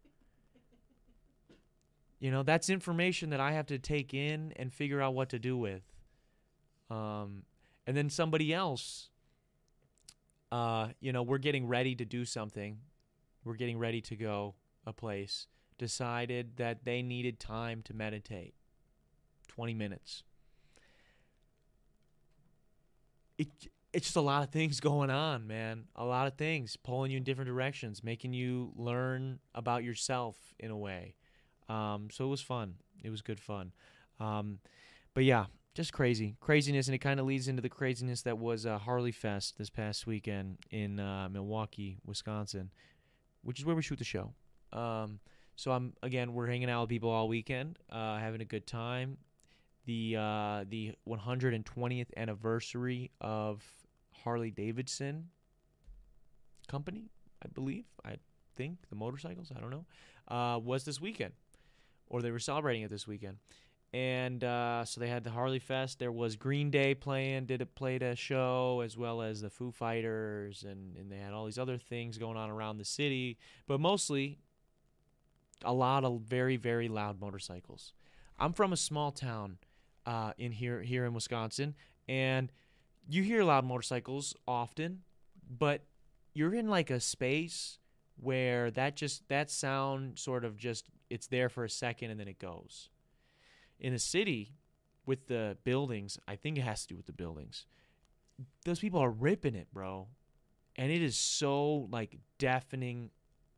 [2.20, 5.38] You know, that's information that I have to take in and figure out what to
[5.38, 5.82] do with.
[6.90, 7.42] Um,
[7.86, 9.10] and then somebody else,
[10.50, 12.78] uh, you know, we're getting ready to do something.
[13.44, 14.54] We're getting ready to go
[14.86, 15.46] a place
[15.78, 18.54] decided that they needed time to meditate.
[19.48, 20.22] 20 minutes.
[23.38, 23.48] It
[23.92, 25.84] it's just a lot of things going on, man.
[25.96, 30.70] A lot of things pulling you in different directions, making you learn about yourself in
[30.70, 31.14] a way.
[31.68, 32.74] Um, so it was fun.
[33.02, 33.72] It was good fun.
[34.20, 34.58] Um,
[35.14, 38.66] but yeah, just crazy craziness, and it kind of leads into the craziness that was
[38.66, 42.70] uh, Harley Fest this past weekend in uh, Milwaukee, Wisconsin,
[43.42, 44.32] which is where we shoot the show.
[44.72, 45.20] Um,
[45.56, 49.18] so I'm again, we're hanging out with people all weekend, uh, having a good time.
[49.86, 53.62] The uh, the 120th anniversary of
[54.24, 55.28] Harley Davidson
[56.68, 57.10] company,
[57.44, 58.16] I believe, I
[58.56, 59.86] think the motorcycles, I don't know,
[60.28, 61.34] uh, was this weekend,
[62.08, 63.38] or they were celebrating it this weekend
[63.92, 65.98] and uh, so they had the Harley Fest.
[65.98, 69.70] There was Green Day playing, did it played a show as well as the Foo
[69.70, 73.80] Fighters, and and they had all these other things going on around the city, but
[73.80, 74.38] mostly
[75.64, 77.92] a lot of very very loud motorcycles.
[78.38, 79.58] I'm from a small town
[80.04, 81.74] uh, in here here in Wisconsin,
[82.08, 82.52] and
[83.08, 85.02] you hear loud motorcycles often,
[85.48, 85.82] but
[86.34, 87.78] you're in like a space
[88.20, 92.28] where that just that sound sort of just it's there for a second and then
[92.28, 92.88] it goes
[93.78, 94.52] in a city
[95.04, 97.66] with the buildings, I think it has to do with the buildings.
[98.64, 100.08] Those people are ripping it, bro.
[100.74, 103.10] And it is so like deafeningly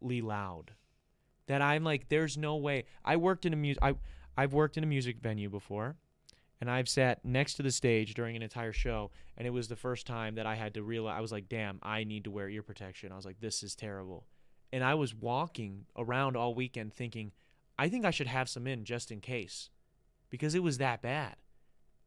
[0.03, 0.73] loud
[1.49, 2.85] that I'm like, there's no way.
[3.05, 3.95] I worked in a music I
[4.37, 5.97] I've worked in a music venue before,
[6.61, 9.75] and I've sat next to the stage during an entire show, and it was the
[9.75, 12.49] first time that I had to realize I was like, damn, I need to wear
[12.49, 13.11] ear protection.
[13.11, 14.27] I was like, this is terrible.
[14.73, 17.33] And I was walking around all weekend thinking,
[17.79, 19.71] I think I should have some in just in case
[20.31, 21.37] because it was that bad.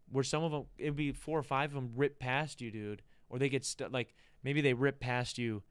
[0.09, 3.01] Where some of them, it'd be four or five of them rip past you, dude,
[3.29, 3.91] or they get stuck.
[3.91, 5.63] Like maybe they rip past you,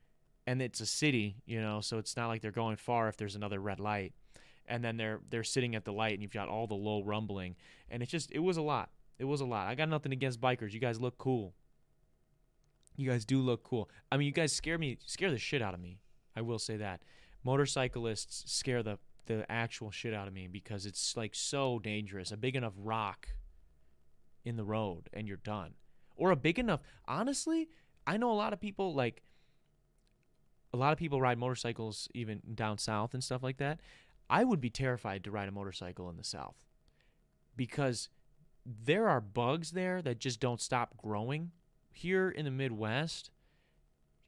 [0.46, 3.37] and it's a city, you know, so it's not like they're going far if there's
[3.37, 4.12] another red light,
[4.66, 7.57] and then they're they're sitting at the light, and you've got all the low rumbling,
[7.90, 8.90] and it's just it was a lot.
[9.18, 9.66] It was a lot.
[9.66, 10.72] I got nothing against bikers.
[10.72, 11.55] You guys look cool.
[12.96, 13.90] You guys do look cool.
[14.11, 16.00] I mean, you guys scare me, scare the shit out of me.
[16.37, 17.03] I will say that.
[17.44, 22.33] Motorcyclists scare the the actual shit out of me because it's like so dangerous.
[22.33, 23.29] A big enough rock
[24.44, 25.74] in the road and you're done.
[26.16, 27.68] Or a big enough, honestly,
[28.07, 29.22] I know a lot of people like
[30.72, 33.80] a lot of people ride motorcycles even down south and stuff like that.
[34.28, 36.64] I would be terrified to ride a motorcycle in the south
[37.56, 38.09] because
[38.64, 41.50] there are bugs there that just don't stop growing.
[41.92, 43.30] Here in the Midwest,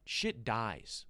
[0.05, 1.05] shit dies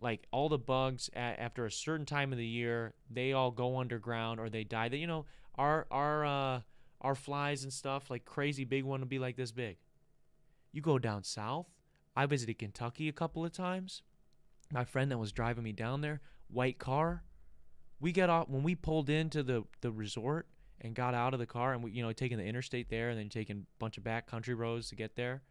[0.00, 3.78] like all the bugs at, after a certain time of the year they all go
[3.78, 5.24] underground or they die that you know
[5.56, 6.60] our our uh
[7.00, 9.76] our flies and stuff like crazy big one will be like this big
[10.72, 11.66] you go down south
[12.16, 14.02] i visited kentucky a couple of times
[14.72, 17.22] my friend that was driving me down there white car
[18.00, 20.46] we got off when we pulled into the the resort
[20.80, 23.18] and got out of the car and we you know taking the interstate there and
[23.18, 25.42] then taking a bunch of back country roads to get there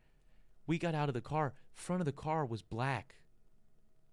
[0.65, 3.15] we got out of the car front of the car was black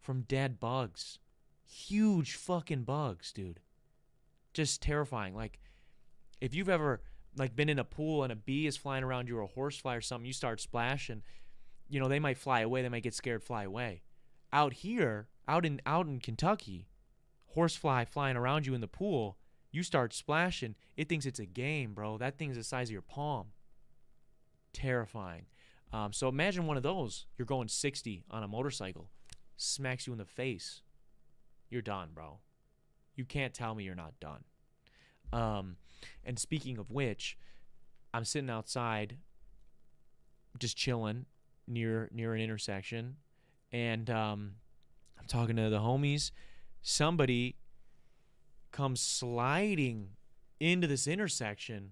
[0.05, 1.19] from dead bugs.
[1.67, 3.61] Huge fucking bugs, dude.
[4.53, 5.35] Just terrifying.
[5.35, 5.59] Like
[6.41, 7.01] if you've ever
[7.37, 9.97] like been in a pool and a bee is flying around you or a horsefly
[9.97, 11.23] or something, you start splashing,
[11.89, 14.03] you know, they might fly away, they might get scared, fly away.
[14.55, 16.87] Out here, out in out in Kentucky,
[17.55, 19.37] horsefly flying around you in the pool,
[19.71, 22.17] you start splashing, it thinks it's a game, bro.
[22.17, 23.49] That thing's the size of your palm.
[24.73, 25.47] Terrifying.
[25.93, 27.27] Um, so imagine one of those.
[27.37, 29.11] You're going 60 on a motorcycle
[29.57, 30.83] smacks you in the face,
[31.71, 32.39] you're done, bro.
[33.15, 34.45] You can't tell me you're not done.
[35.33, 35.77] Um,
[36.25, 37.39] and speaking of which,
[38.13, 39.17] I'm sitting outside,
[40.59, 41.27] just chilling
[41.67, 43.17] near near an intersection,
[43.75, 44.53] and um,
[45.19, 46.31] I'm talking to the homies.
[46.81, 47.57] Somebody
[48.71, 50.11] comes sliding
[50.61, 51.91] into this intersection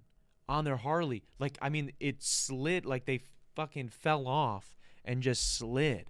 [0.48, 1.24] on their Harley.
[1.40, 3.20] Like I mean, it slid like they
[3.56, 6.06] fucking fell off and just slid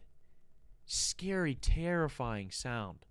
[0.85, 3.07] scary, terrifying sound.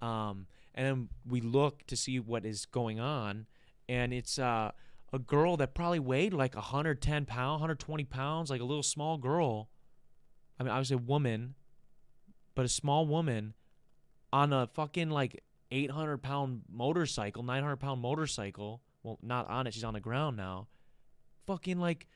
[0.00, 3.46] Um, and then we look to see what is going on,
[3.88, 4.70] and it's uh,
[5.12, 9.68] a girl that probably weighed like 110 pounds, 120 pounds, like a little small girl.
[10.60, 11.56] I mean, I was a woman,
[12.54, 13.54] but a small woman
[14.32, 18.82] on a fucking like 800 pound motorcycle, 900 pound motorcycle.
[19.02, 19.74] Well, not on it.
[19.74, 20.68] She's on the ground now.
[21.46, 22.06] Fucking like,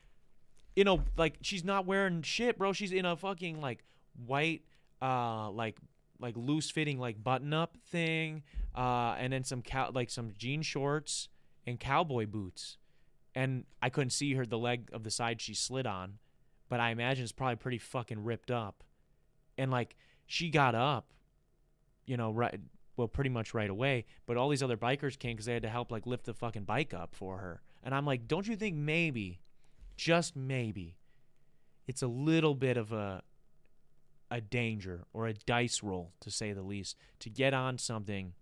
[0.75, 2.73] you know, like she's not wearing shit, bro.
[2.73, 3.83] She's in a fucking like
[4.25, 4.63] white
[5.01, 5.77] uh like
[6.19, 8.43] like loose fitting like button up thing
[8.75, 11.29] uh and then some cow like some jean shorts
[11.65, 12.77] and cowboy boots
[13.35, 16.19] and I couldn't see her the leg of the side she slid on
[16.67, 18.83] but I imagine it's probably pretty fucking ripped up
[19.57, 19.95] and like
[20.29, 21.11] she got up
[22.05, 22.57] you know right
[22.99, 24.05] well, pretty much right away.
[24.25, 26.65] But all these other bikers came because they had to help like lift the fucking
[26.65, 27.61] bike up for her.
[27.81, 29.39] And I'm like, don't you think maybe,
[29.95, 30.97] just maybe,
[31.87, 33.23] it's a little bit of a
[34.29, 38.33] a danger or a dice roll to say the least to get on something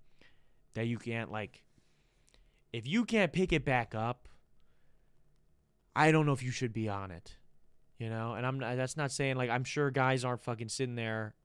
[0.74, 1.64] that you can't like
[2.74, 4.28] if you can't pick it back up
[5.96, 7.38] i don't know if you should be on it
[7.98, 11.36] you know and i'm that's not saying like i'm sure guys aren't fucking sitting there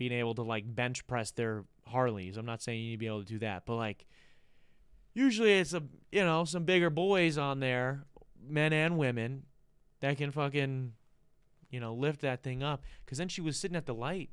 [0.00, 3.06] being able to like bench press their harleys i'm not saying you need to be
[3.06, 4.06] able to do that but like
[5.14, 8.04] usually it's a you know some bigger boys on there
[8.42, 9.44] men and women
[10.00, 10.92] that can fucking
[11.70, 12.82] you know, lift that thing up.
[13.04, 14.30] Because then she was sitting at the light.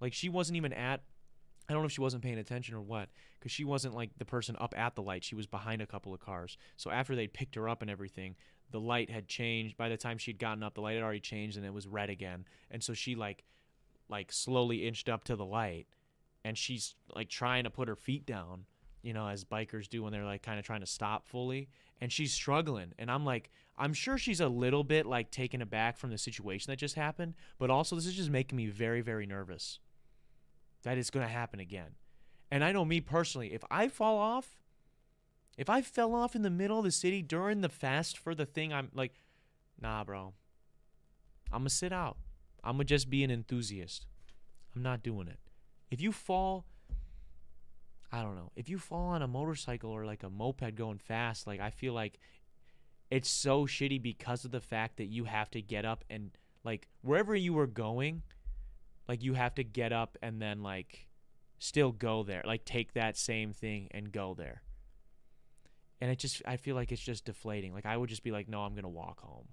[0.00, 1.02] Like she wasn't even at,
[1.68, 4.24] I don't know if she wasn't paying attention or what, because she wasn't like the
[4.24, 5.24] person up at the light.
[5.24, 6.58] She was behind a couple of cars.
[6.76, 8.36] So after they'd picked her up and everything,
[8.72, 9.76] the light had changed.
[9.76, 12.10] By the time she'd gotten up, the light had already changed and it was red
[12.10, 12.44] again.
[12.70, 13.44] And so she like,
[14.08, 15.86] like slowly inched up to the light
[16.44, 18.66] and she's like trying to put her feet down
[19.06, 21.68] you know, as bikers do when they're like kind of trying to stop fully.
[22.00, 22.92] And she's struggling.
[22.98, 26.72] And I'm like, I'm sure she's a little bit like taken aback from the situation
[26.72, 29.78] that just happened, but also this is just making me very, very nervous
[30.82, 31.94] that it's going to happen again.
[32.50, 34.56] And I know me personally, if I fall off,
[35.56, 38.44] if I fell off in the middle of the city during the fast for the
[38.44, 39.14] thing, I'm like,
[39.80, 40.34] nah, bro.
[41.52, 42.16] I'm to sit out.
[42.66, 44.06] I'm to just be an enthusiast.
[44.74, 45.38] I'm not doing it.
[45.90, 46.64] If you fall,
[48.10, 48.50] I don't know.
[48.56, 51.92] If you fall on a motorcycle or like a moped going fast, like I feel
[51.92, 52.18] like
[53.08, 56.30] it's so shitty because of the fact that you have to get up and
[56.64, 58.22] like wherever you were going,
[59.06, 61.06] like you have to get up and then like
[61.60, 62.42] still go there.
[62.44, 64.62] Like take that same thing and go there.
[66.00, 67.72] And it just I feel like it's just deflating.
[67.72, 69.46] Like I would just be like, "No, I'm going to walk home."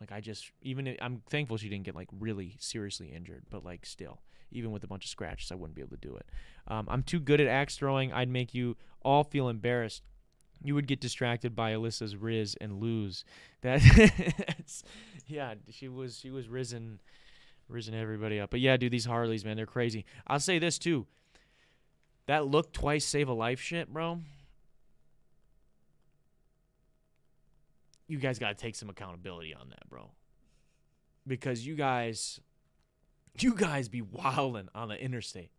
[0.00, 3.64] Like I just even if, I'm thankful she didn't get like really seriously injured, but
[3.64, 6.26] like still, even with a bunch of scratches, I wouldn't be able to do it.
[6.68, 8.12] Um, I'm too good at axe throwing.
[8.12, 10.02] I'd make you all feel embarrassed.
[10.62, 13.24] You would get distracted by Alyssa's riz and lose.
[13.62, 13.80] That
[14.46, 14.82] that's
[15.26, 17.00] yeah, she was she was risen
[17.68, 18.50] risen everybody up.
[18.50, 20.04] But yeah, dude, these Harleys, man, they're crazy.
[20.26, 21.06] I'll say this too.
[22.26, 24.20] That look twice save a life shit, bro.
[28.06, 30.10] You guys got to take some accountability on that, bro.
[31.26, 32.40] Because you guys,
[33.38, 35.50] you guys be wilding on the interstate.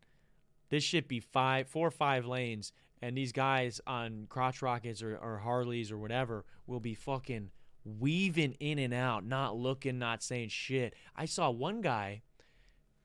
[0.69, 5.15] This should be five, four or five lanes, and these guys on crotch rockets or,
[5.17, 7.51] or Harleys or whatever will be fucking
[7.83, 10.95] weaving in and out, not looking, not saying shit.
[11.15, 12.23] I saw one guy.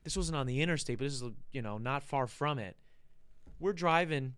[0.03, 2.75] This wasn't on the interstate, but this is you know not far from it.
[3.59, 4.33] We're driving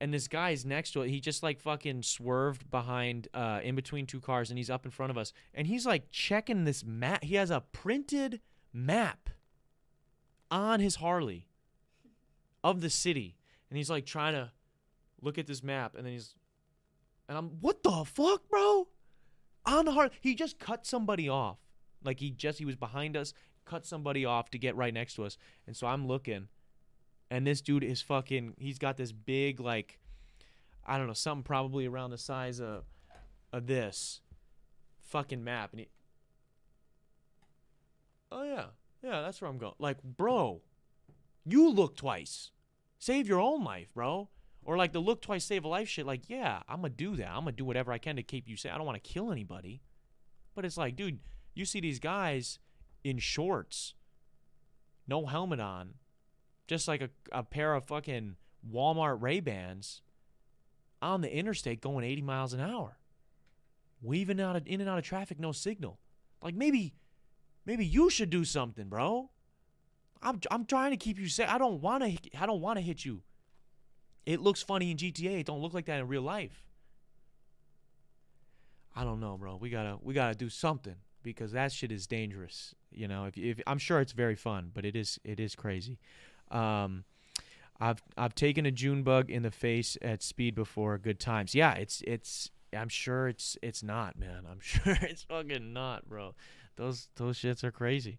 [0.00, 1.10] and this guy's next to it.
[1.10, 4.90] He just like fucking swerved behind, uh, in between two cars, and he's up in
[4.90, 7.24] front of us, and he's like checking this map.
[7.24, 8.40] He has a printed
[8.72, 9.30] map
[10.50, 11.48] on his Harley
[12.62, 13.36] of the city,
[13.70, 14.50] and he's like trying to
[15.20, 16.34] look at this map, and then he's,
[17.28, 18.88] and I'm, what the fuck, bro?
[19.66, 21.58] On the Harley, he just cut somebody off.
[22.02, 23.32] Like he just he was behind us,
[23.64, 26.48] cut somebody off to get right next to us, and so I'm looking
[27.30, 29.98] and this dude is fucking he's got this big like
[30.86, 32.84] I don't know, something probably around the size of
[33.52, 34.20] of this
[35.00, 35.88] fucking map and he
[38.34, 38.64] Oh yeah.
[39.02, 39.74] Yeah, that's where I'm going.
[39.78, 40.62] Like, bro,
[41.44, 42.50] you look twice.
[42.98, 44.28] Save your own life, bro.
[44.64, 47.30] Or like the look twice save a life shit like, yeah, I'm to do that.
[47.30, 48.72] I'm to do whatever I can to keep you safe.
[48.72, 49.82] I don't want to kill anybody.
[50.54, 51.20] But it's like, dude,
[51.54, 52.58] you see these guys
[53.04, 53.94] in shorts,
[55.06, 55.94] no helmet on,
[56.66, 58.36] just like a, a pair of fucking
[58.70, 60.02] Walmart Ray Bans
[61.02, 62.98] on the interstate going 80 miles an hour,
[64.00, 65.98] weaving out of, in and out of traffic, no signal.
[66.42, 66.94] Like maybe,
[67.66, 69.30] maybe you should do something, bro.
[70.22, 71.48] I'm I'm trying to keep you safe.
[71.48, 73.22] I don't want to I don't want to hit you.
[74.24, 75.40] It looks funny in GTA.
[75.40, 76.64] It don't look like that in real life.
[78.96, 79.56] I don't know, bro.
[79.56, 82.74] We gotta we gotta do something because that shit is dangerous.
[82.90, 85.98] You know, if, if I'm sure it's very fun, but it is it is crazy.
[86.50, 87.04] Um,
[87.80, 90.98] I've I've taken a June bug in the face at speed before.
[90.98, 91.54] Good times.
[91.54, 92.50] Yeah, it's it's.
[92.76, 94.44] I'm sure it's it's not, man.
[94.50, 96.34] I'm sure it's fucking not, bro.
[96.76, 98.18] Those those shits are crazy.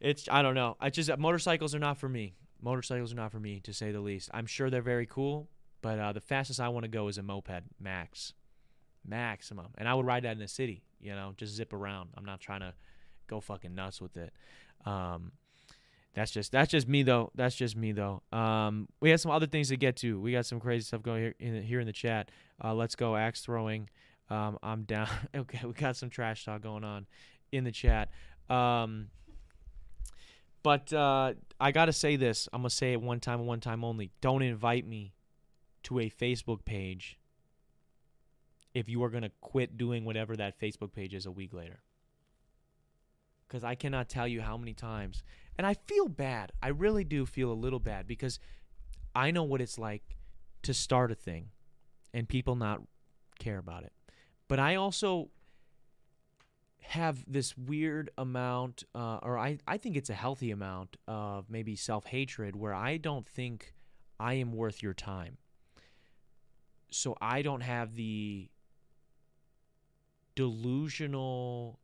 [0.00, 0.76] It's I don't know.
[0.80, 2.34] I just motorcycles are not for me.
[2.62, 4.30] Motorcycles are not for me to say the least.
[4.32, 5.48] I'm sure they're very cool,
[5.82, 8.32] but uh, the fastest I want to go is a moped max,
[9.06, 9.68] maximum.
[9.76, 10.82] And I would ride that in the city.
[11.00, 12.10] You know, just zip around.
[12.16, 12.74] I'm not trying to
[13.26, 14.32] go fucking nuts with it.
[14.84, 15.32] Um,
[16.16, 17.30] that's just that's just me though.
[17.34, 18.22] That's just me though.
[18.32, 20.18] Um, we have some other things to get to.
[20.18, 22.30] We got some crazy stuff going here in here in the chat.
[22.64, 23.90] Uh, let's go axe throwing.
[24.30, 25.08] Um, I'm down.
[25.36, 27.06] okay, we got some trash talk going on
[27.52, 28.08] in the chat.
[28.48, 29.08] Um,
[30.62, 32.48] But uh, I gotta say this.
[32.50, 34.10] I'm gonna say it one time, one time only.
[34.22, 35.12] Don't invite me
[35.84, 37.18] to a Facebook page
[38.74, 41.82] if you are gonna quit doing whatever that Facebook page is a week later.
[43.46, 45.22] Because I cannot tell you how many times,
[45.58, 46.52] and I feel bad.
[46.62, 48.38] I really do feel a little bad because
[49.14, 50.16] I know what it's like
[50.62, 51.48] to start a thing
[52.12, 52.82] and people not
[53.38, 53.92] care about it.
[54.48, 55.30] But I also
[56.80, 61.76] have this weird amount, uh, or I, I think it's a healthy amount of maybe
[61.76, 63.74] self hatred where I don't think
[64.20, 65.38] I am worth your time.
[66.90, 68.48] So I don't have the
[70.34, 71.80] delusional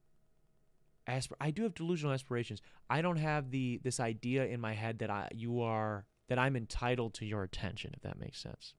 [1.09, 2.61] aspir- I do have delusional aspirations.
[2.89, 6.57] I don't have the this idea in my head that I you are that I'm
[6.57, 8.75] entitled to your attention if that makes sense.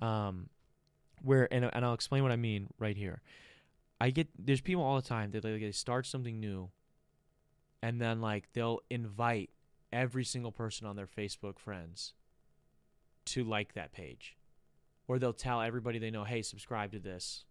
[0.00, 0.48] Um
[1.22, 3.22] where and and I'll explain what I mean right here.
[4.00, 6.70] I get there's people all the time that like, they start something new
[7.82, 9.50] and then like they'll invite
[9.92, 12.14] every single person on their Facebook friends
[13.26, 14.36] to like that page.
[15.08, 17.44] Or they'll tell everybody they know, "Hey, subscribe to this."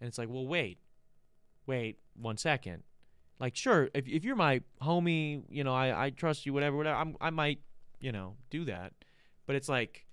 [0.00, 0.78] And it's like, "Well, wait.
[1.66, 2.82] Wait one second.
[3.40, 6.96] Like sure, if if you're my homie, you know, I I trust you whatever whatever,
[6.96, 7.60] I'm I might,
[8.00, 8.92] you know, do that.
[9.46, 10.06] But it's like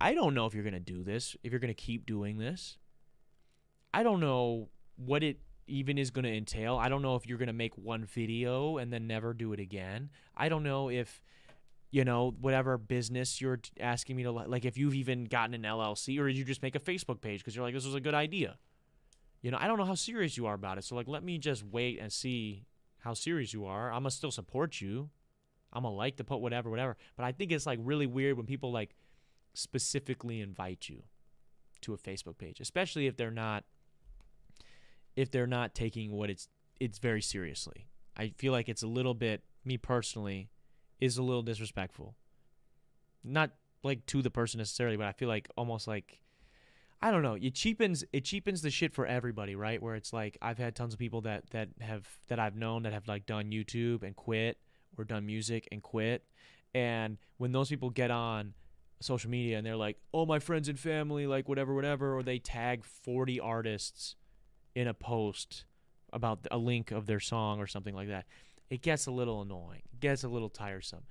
[0.00, 2.38] I don't know if you're going to do this, if you're going to keep doing
[2.38, 2.78] this.
[3.92, 6.76] I don't know what it even is going to entail.
[6.76, 9.60] I don't know if you're going to make one video and then never do it
[9.60, 10.10] again.
[10.36, 11.22] I don't know if
[11.90, 16.20] you know whatever business you're asking me to like if you've even gotten an LLC
[16.20, 18.14] or did you just make a Facebook page because you're like this was a good
[18.14, 18.56] idea.
[19.42, 20.84] You know, I don't know how serious you are about it.
[20.84, 22.64] So like let me just wait and see
[22.98, 23.92] how serious you are.
[23.92, 25.10] I'm to still support you.
[25.72, 26.96] I'm to like to put whatever whatever.
[27.16, 28.94] But I think it's like really weird when people like
[29.54, 31.02] specifically invite you
[31.82, 33.64] to a Facebook page, especially if they're not
[35.16, 37.86] if they're not taking what it's it's very seriously.
[38.16, 40.50] I feel like it's a little bit me personally
[41.00, 42.16] is a little disrespectful.
[43.24, 43.50] Not
[43.82, 46.20] like to the person necessarily, but I feel like almost like
[47.02, 47.34] I don't know.
[47.40, 49.82] It cheapens it cheapens the shit for everybody, right?
[49.82, 52.92] Where it's like I've had tons of people that that have that I've known that
[52.92, 54.58] have like done YouTube and quit
[54.98, 56.24] or done music and quit.
[56.74, 58.52] And when those people get on
[59.00, 62.38] social media and they're like, "Oh, my friends and family, like whatever, whatever," or they
[62.38, 64.16] tag 40 artists
[64.74, 65.64] in a post
[66.12, 68.26] about a link of their song or something like that.
[68.68, 69.82] It gets a little annoying.
[69.92, 71.04] It gets a little tiresome.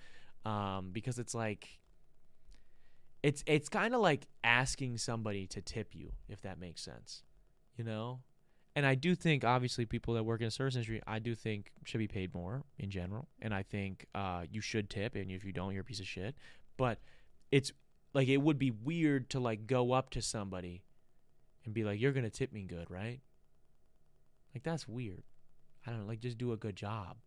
[0.46, 1.79] Um, because it's like
[3.24, 7.24] it's it's kind of like asking somebody to tip you, if that makes sense.
[7.78, 8.22] You know?
[8.76, 11.72] And I do think obviously people that work in the service industry, I do think
[11.84, 13.28] should be paid more in general.
[13.42, 16.08] And I think uh, you should tip and if you don't, you're a piece of
[16.08, 16.36] shit.
[16.78, 17.00] But
[17.52, 17.74] it's
[18.14, 20.84] like it would be weird to like go up to somebody
[21.66, 23.20] and be like, "You're gonna tip me good, right?"
[24.54, 25.24] Like that's weird.
[25.86, 27.18] I don't know, like just do a good job.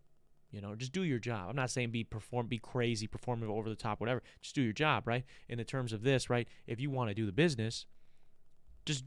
[0.53, 1.49] You know, just do your job.
[1.49, 4.23] I'm not saying be perform, be crazy, performative, over the top, whatever.
[4.43, 5.25] Just do your job, right?
[5.49, 6.47] In the terms of this, right?
[6.67, 7.87] If you want to do the business,
[8.85, 9.05] just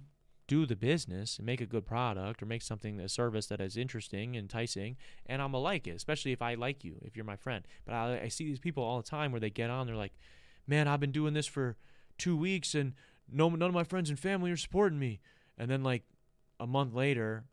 [0.48, 3.78] do the business and make a good product or make something a service that is
[3.78, 7.36] interesting, enticing, and I'm gonna like it, especially if I like you, if you're my
[7.36, 7.66] friend.
[7.86, 10.14] But I, I see these people all the time where they get on, they're like,
[10.68, 11.78] man, I've been doing this for
[12.18, 12.94] two weeks and
[13.32, 15.20] no, none of my friends and family are supporting me.
[15.58, 16.04] And then like
[16.60, 17.46] a month later,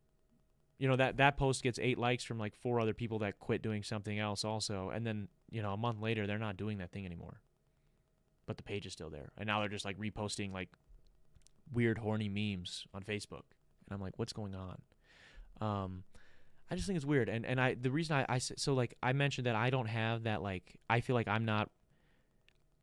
[0.82, 3.62] you know that that post gets eight likes from like four other people that quit
[3.62, 4.90] doing something else also.
[4.92, 7.40] And then you know a month later they're not doing that thing anymore,
[8.46, 9.30] but the page is still there.
[9.38, 10.70] And now they're just like reposting like
[11.72, 13.44] weird horny memes on Facebook.
[13.86, 14.80] And I'm like, what's going on?
[15.60, 16.02] Um,
[16.68, 17.28] I just think it's weird.
[17.28, 20.24] And and I the reason I, I so like I mentioned that I don't have
[20.24, 21.70] that like I feel like I'm not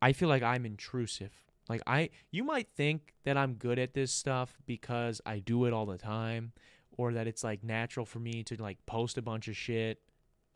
[0.01, 1.33] I feel like I'm intrusive.
[1.67, 5.73] Like I you might think that I'm good at this stuff because I do it
[5.73, 6.53] all the time
[6.99, 10.01] or that it's like natural for me to like post a bunch of shit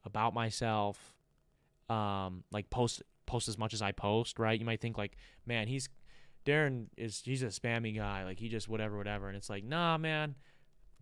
[0.03, 1.13] about myself
[1.89, 4.59] um like post post as much as I post, right?
[4.59, 5.15] You might think like,
[5.45, 5.87] man, he's
[6.45, 9.97] Darren is he's a spammy guy, like he just whatever whatever and it's like, "Nah,
[9.97, 10.35] man.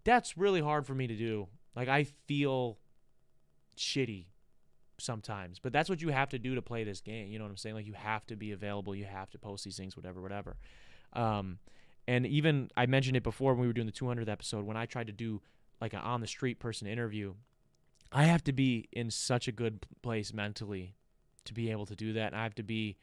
[0.04, 2.78] That's really hard for me to do." Like I feel
[3.76, 4.28] shitty
[5.00, 5.58] sometimes.
[5.58, 7.30] But that's what you have to do to play this game.
[7.30, 7.74] You know what I'm saying?
[7.74, 8.94] Like you have to be available.
[8.94, 10.58] You have to post these things, whatever, whatever.
[11.14, 11.58] Um,
[12.08, 14.86] and even I mentioned it before when we were doing the 200th episode when I
[14.86, 15.42] tried to do
[15.80, 17.34] like an on the street person interview.
[18.12, 20.96] I have to be in such a good place mentally
[21.46, 22.34] to be able to do that.
[22.34, 22.98] And I have to be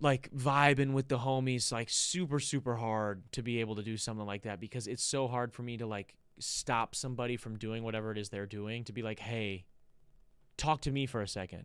[0.00, 4.26] like vibing with the homies like super super hard to be able to do something
[4.26, 8.12] like that because it's so hard for me to like stop somebody from doing whatever
[8.12, 9.64] it is they're doing to be like hey
[10.58, 11.64] talk to me for a second.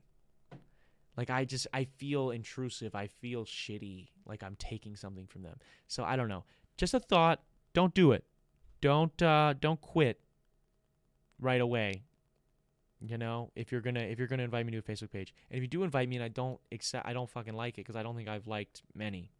[1.15, 2.95] Like I just I feel intrusive.
[2.95, 4.09] I feel shitty.
[4.25, 5.57] Like I'm taking something from them.
[5.87, 6.43] So I don't know.
[6.77, 7.41] Just a thought.
[7.73, 8.23] Don't do it.
[8.81, 10.19] Don't uh don't quit
[11.39, 12.03] right away.
[13.05, 15.57] You know, if you're gonna if you're gonna invite me to a Facebook page, and
[15.57, 17.95] if you do invite me and I don't accept, I don't fucking like it because
[17.95, 19.31] I don't think I've liked many.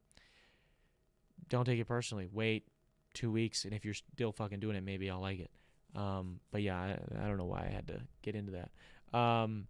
[1.50, 2.28] Don't take it personally.
[2.32, 2.68] Wait
[3.14, 5.52] two weeks, and if you're still fucking doing it, maybe I'll like it.
[5.96, 9.18] Um, but yeah, I, I don't know why I had to get into that.
[9.18, 9.68] Um,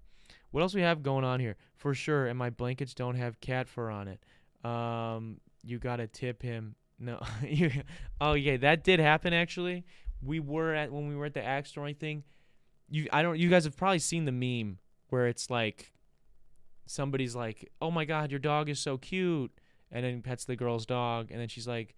[0.51, 1.55] what else we have going on here?
[1.75, 4.23] For sure, and my blankets don't have cat fur on it.
[4.67, 6.75] Um, you gotta tip him.
[6.99, 7.71] No, you.
[8.21, 9.85] Oh yeah, that did happen actually.
[10.21, 12.23] We were at when we were at the axe throwing thing.
[12.89, 13.37] You, I don't.
[13.37, 14.77] You guys have probably seen the meme
[15.09, 15.91] where it's like
[16.85, 19.51] somebody's like, "Oh my god, your dog is so cute,"
[19.91, 21.95] and then pets the girl's dog, and then she's like,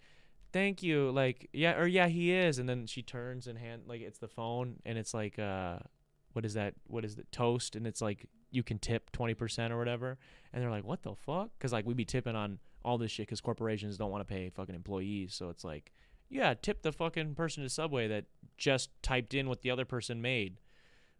[0.52, 4.00] "Thank you," like, "Yeah," or "Yeah, he is," and then she turns and hand like
[4.00, 5.78] it's the phone, and it's like, uh,
[6.36, 6.74] what is that?
[6.86, 7.74] What is the toast?
[7.74, 10.18] And it's like you can tip twenty percent or whatever,
[10.52, 13.26] and they're like, "What the fuck?" Because like we'd be tipping on all this shit
[13.26, 15.92] because corporations don't want to pay fucking employees, so it's like,
[16.28, 18.26] yeah, tip the fucking person at Subway that
[18.58, 20.58] just typed in what the other person made.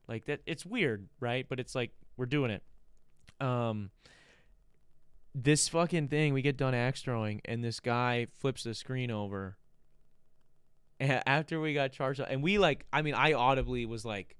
[0.06, 1.46] Like that, it's weird, right?
[1.48, 2.62] But it's like we're doing it.
[3.40, 3.90] Um,
[5.34, 9.56] this fucking thing, we get done axe throwing, and this guy flips the screen over.
[11.00, 14.36] And after we got charged, and we like, I mean, I audibly was like,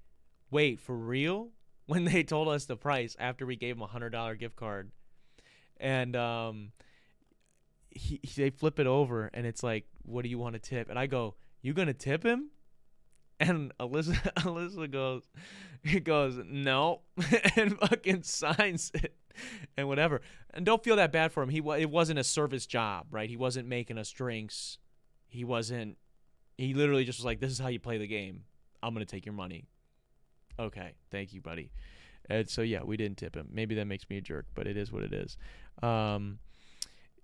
[0.50, 1.50] "Wait, for real?"
[1.88, 4.90] When they told us the price after we gave him a hundred dollar gift card,
[5.76, 6.72] and um,
[7.90, 10.90] he, he they flip it over, and it's like, "What do you want to tip?"
[10.90, 12.50] And I go, "You gonna tip him?"
[13.38, 15.22] And Alyssa, Alyssa goes,
[15.86, 17.02] he goes, no,
[17.56, 19.14] and fucking signs it
[19.76, 20.20] and whatever.
[20.52, 21.50] And don't feel that bad for him.
[21.50, 23.28] He it wasn't a service job, right?
[23.28, 24.78] He wasn't making us drinks.
[25.28, 25.96] He wasn't.
[26.58, 28.44] He literally just was like, "This is how you play the game.
[28.82, 29.68] I'm gonna take your money."
[30.58, 31.70] Okay, thank you, buddy.
[32.28, 33.48] And so yeah, we didn't tip him.
[33.52, 35.36] Maybe that makes me a jerk, but it is what it is.
[35.82, 36.38] Um,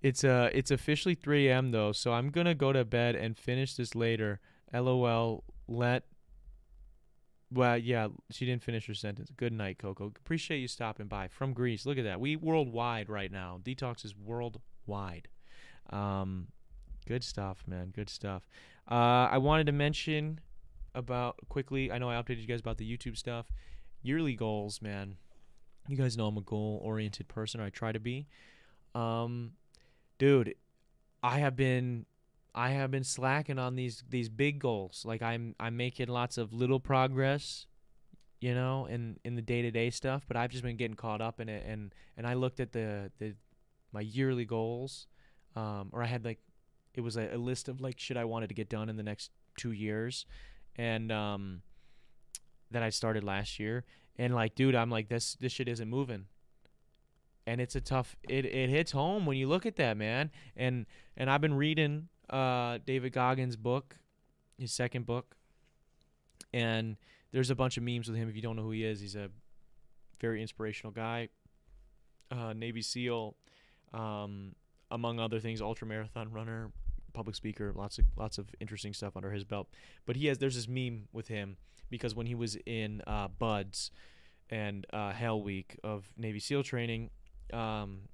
[0.00, 1.70] it's uh, it's officially 3 a.m.
[1.70, 4.40] though, so I'm gonna go to bed and finish this later.
[4.72, 5.44] LOL.
[5.68, 6.04] Let
[7.52, 9.30] well, yeah, she didn't finish her sentence.
[9.36, 10.06] Good night, Coco.
[10.06, 11.84] Appreciate you stopping by from Greece.
[11.84, 12.20] Look at that.
[12.20, 13.60] We worldwide right now.
[13.62, 15.28] D-Talks is worldwide.
[15.90, 16.48] Um,
[17.06, 17.92] good stuff, man.
[17.94, 18.48] Good stuff.
[18.90, 20.40] Uh, I wanted to mention
[20.94, 21.90] about quickly.
[21.90, 23.46] I know I updated you guys about the YouTube stuff.
[24.02, 25.16] Yearly goals, man.
[25.88, 28.26] You guys know I'm a goal-oriented person, or I try to be.
[28.94, 29.52] Um,
[30.18, 30.54] dude,
[31.22, 32.06] I have been
[32.54, 35.04] I have been slacking on these these big goals.
[35.06, 37.66] Like I'm I'm making lots of little progress,
[38.40, 40.24] you know, in in the day to day stuff.
[40.28, 43.10] But I've just been getting caught up in it, and and I looked at the
[43.18, 43.34] the
[43.92, 45.06] my yearly goals,
[45.56, 46.40] um, or I had like
[46.94, 49.02] it was a, a list of like shit I wanted to get done in the
[49.02, 50.26] next two years,
[50.76, 51.62] and um,
[52.70, 53.84] that I started last year.
[54.16, 56.26] And like, dude, I'm like this this shit isn't moving.
[57.46, 60.30] And it's a tough it, it hits home when you look at that man.
[60.56, 63.96] And and i've been reading uh, David Goggins' book,
[64.58, 65.36] his second book,
[66.52, 66.96] and
[67.32, 68.28] there's a bunch of memes with him.
[68.28, 69.28] If you don't know who he is, he's a
[70.20, 71.28] very inspirational guy,
[72.30, 73.36] uh, Navy SEAL,
[73.92, 74.54] um,
[74.90, 76.70] among other things, ultra marathon runner,
[77.12, 79.68] public speaker, lots of lots of interesting stuff under his belt.
[80.06, 81.56] But he has there's this meme with him
[81.90, 83.90] because when he was in uh, BUD/S
[84.50, 87.10] and uh, Hell Week of Navy SEAL training,
[87.52, 88.08] um,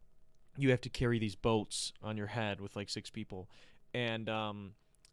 [0.57, 3.49] you have to carry these boats on your head with like six people,
[3.95, 4.73] and um,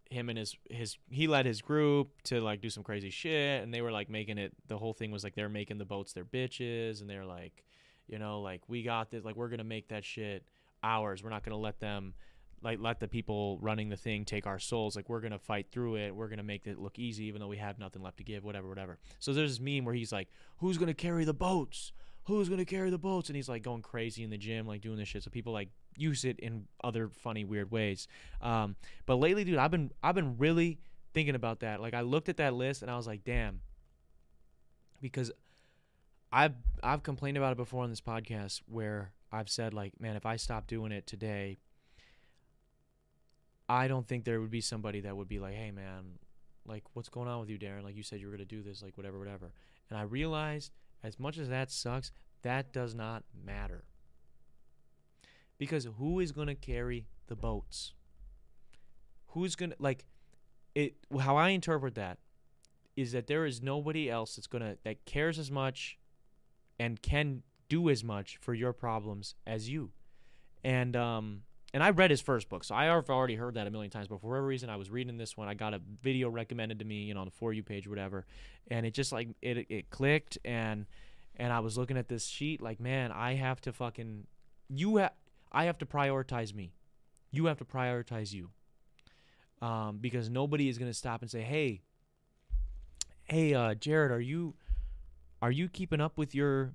[0.10, 3.74] him and his his he led his group to like do some crazy shit, and
[3.74, 4.54] they were like making it.
[4.68, 7.64] The whole thing was like they're making the boats their bitches, and they're like,
[8.08, 10.44] you know, like we got this, like we're gonna make that shit
[10.84, 11.24] ours.
[11.24, 12.14] We're not gonna let them
[12.66, 14.95] like let the people running the thing take our souls.
[14.95, 16.16] Like we're gonna fight through it.
[16.16, 18.43] We're gonna make it look easy, even though we have nothing left to give.
[18.43, 18.97] Whatever, whatever.
[19.20, 21.93] So there's this meme where he's like, "Who's gonna carry the boats?
[22.24, 24.97] Who's gonna carry the boats?" And he's like going crazy in the gym, like doing
[24.97, 25.24] this shit.
[25.24, 28.07] So people like use it in other funny, weird ways.
[28.41, 30.80] Um, but lately, dude, I've been I've been really
[31.13, 31.80] thinking about that.
[31.80, 33.61] Like I looked at that list and I was like, damn,
[35.01, 35.32] because
[36.32, 40.26] I've I've complained about it before on this podcast where I've said like, man, if
[40.26, 41.57] I stop doing it today,
[43.68, 46.20] I don't think there would be somebody that would be like, hey, man,
[46.68, 47.84] like what's going on with you, Darren?
[47.84, 49.51] Like you said you were gonna do this, like whatever, whatever.
[49.89, 50.72] And I realized,
[51.03, 52.11] as much as that sucks,
[52.41, 53.84] that does not matter
[55.57, 57.93] because who is going to carry the boats?
[59.28, 60.05] Who's going to like
[60.74, 62.18] it how I interpret that
[62.95, 65.97] is that there is nobody else that's going to that cares as much
[66.80, 69.91] and can do as much for your problems as you.
[70.63, 71.41] And um
[71.76, 74.07] and I read his first book, so I have already heard that a million times.
[74.07, 75.49] But for whatever reason, I was reading this one.
[75.49, 77.89] I got a video recommended to me, you know, on the for you page, or
[77.89, 78.26] whatever,
[78.71, 80.86] and it just like it it clicked, and
[81.36, 84.26] and I was looking at this sheet, like, man, I have to fucking
[84.69, 85.11] you have
[85.51, 86.71] I have to prioritize me.
[87.32, 88.51] You have to prioritize you.
[89.61, 91.82] Um, because nobody is to stop and say, hey,
[93.26, 94.53] hey, uh, Jared, are you
[95.41, 96.73] are you keeping up with your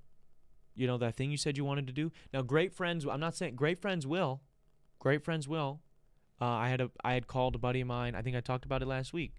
[0.77, 3.35] you know that thing you said you wanted to do now great friends i'm not
[3.35, 4.41] saying great friends will
[5.01, 5.81] great friends will.
[6.41, 8.65] Uh, i had a i had called a buddy of mine i think i talked
[8.65, 9.35] about it last week.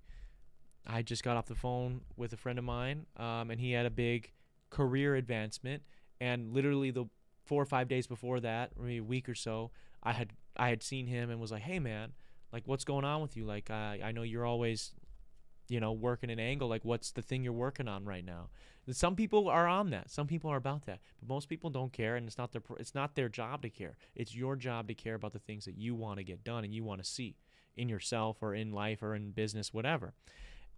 [0.86, 3.86] I just got off the phone with a friend of mine um, and he had
[3.86, 4.32] a big
[4.72, 5.84] career advancement.
[6.20, 7.06] And literally the
[7.46, 9.72] four or five days before that maybe a week or so
[10.04, 12.14] i had i had seen him and was like hey man
[12.54, 13.46] like what's going on with you?
[13.46, 14.92] Like uh, i know you're always
[15.70, 16.68] you know working an angle.
[16.68, 18.50] Like what's the thing you're working on right now
[18.90, 20.10] some people are on that.
[20.10, 21.00] Some people are about that.
[21.20, 23.98] But most people don't care and it's not their it's not their job to care.
[24.16, 26.74] It's your job to care about the things that you want to get done and
[26.74, 27.36] you want to see
[27.78, 30.14] in yourself or in life or in business whatever.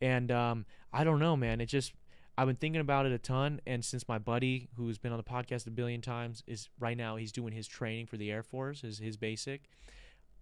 [0.02, 1.62] And um, i don't know man.
[1.62, 1.94] It just
[2.38, 5.24] i've been thinking about it a ton and since my buddy who's been on the
[5.24, 8.82] podcast a billion times is right now he's doing his training for the air force
[8.82, 9.70] his, his basic.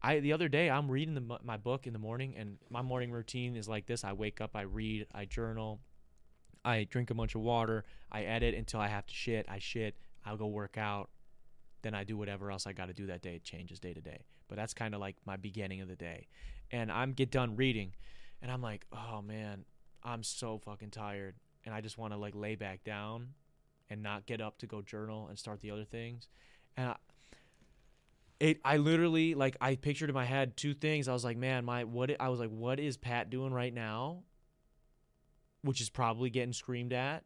[0.01, 3.11] I the other day I'm reading the, my book in the morning, and my morning
[3.11, 5.79] routine is like this: I wake up, I read, I journal,
[6.63, 9.95] I drink a bunch of water, I edit until I have to shit, I shit,
[10.25, 11.09] I'll go work out,
[11.81, 13.35] then I do whatever else I got to do that day.
[13.35, 16.27] It changes day to day, but that's kind of like my beginning of the day,
[16.71, 17.93] and I'm get done reading,
[18.41, 19.65] and I'm like, oh man,
[20.03, 21.35] I'm so fucking tired,
[21.65, 23.29] and I just want to like lay back down,
[23.89, 26.27] and not get up to go journal and start the other things,
[26.77, 26.95] and I,
[28.39, 31.07] it I literally like I pictured in my head two things.
[31.07, 34.23] I was like, man, my what I was like, what is Pat doing right now?
[35.63, 37.23] Which is probably getting screamed at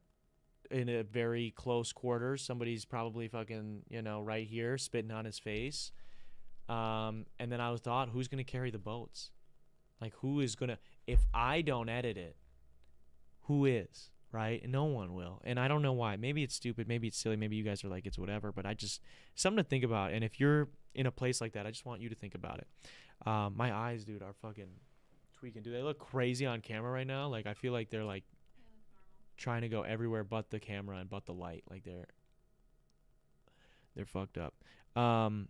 [0.71, 2.41] in a very close quarters.
[2.41, 5.91] Somebody's probably fucking, you know, right here spitting on his face.
[6.67, 9.31] Um, and then I was thought, who's gonna carry the boats?
[10.01, 12.35] Like who is gonna if I don't edit it,
[13.43, 14.09] who is?
[14.35, 14.67] right?
[14.67, 15.41] No one will.
[15.45, 16.17] And I don't know why.
[16.17, 16.89] Maybe it's stupid.
[16.89, 17.37] Maybe it's silly.
[17.37, 18.51] Maybe you guys are like, it's whatever.
[18.51, 19.01] But I just,
[19.33, 20.11] something to think about.
[20.11, 22.59] And if you're in a place like that, I just want you to think about
[22.59, 22.67] it.
[23.25, 24.67] Um, my eyes, dude, are fucking
[25.45, 25.61] tweaking.
[25.61, 27.27] Do they look crazy on camera right now?
[27.27, 28.23] Like, I feel like they're like
[29.37, 31.63] trying to go everywhere but the camera and but the light.
[31.69, 32.07] Like, they're,
[33.95, 34.55] they're fucked up.
[34.99, 35.49] Um,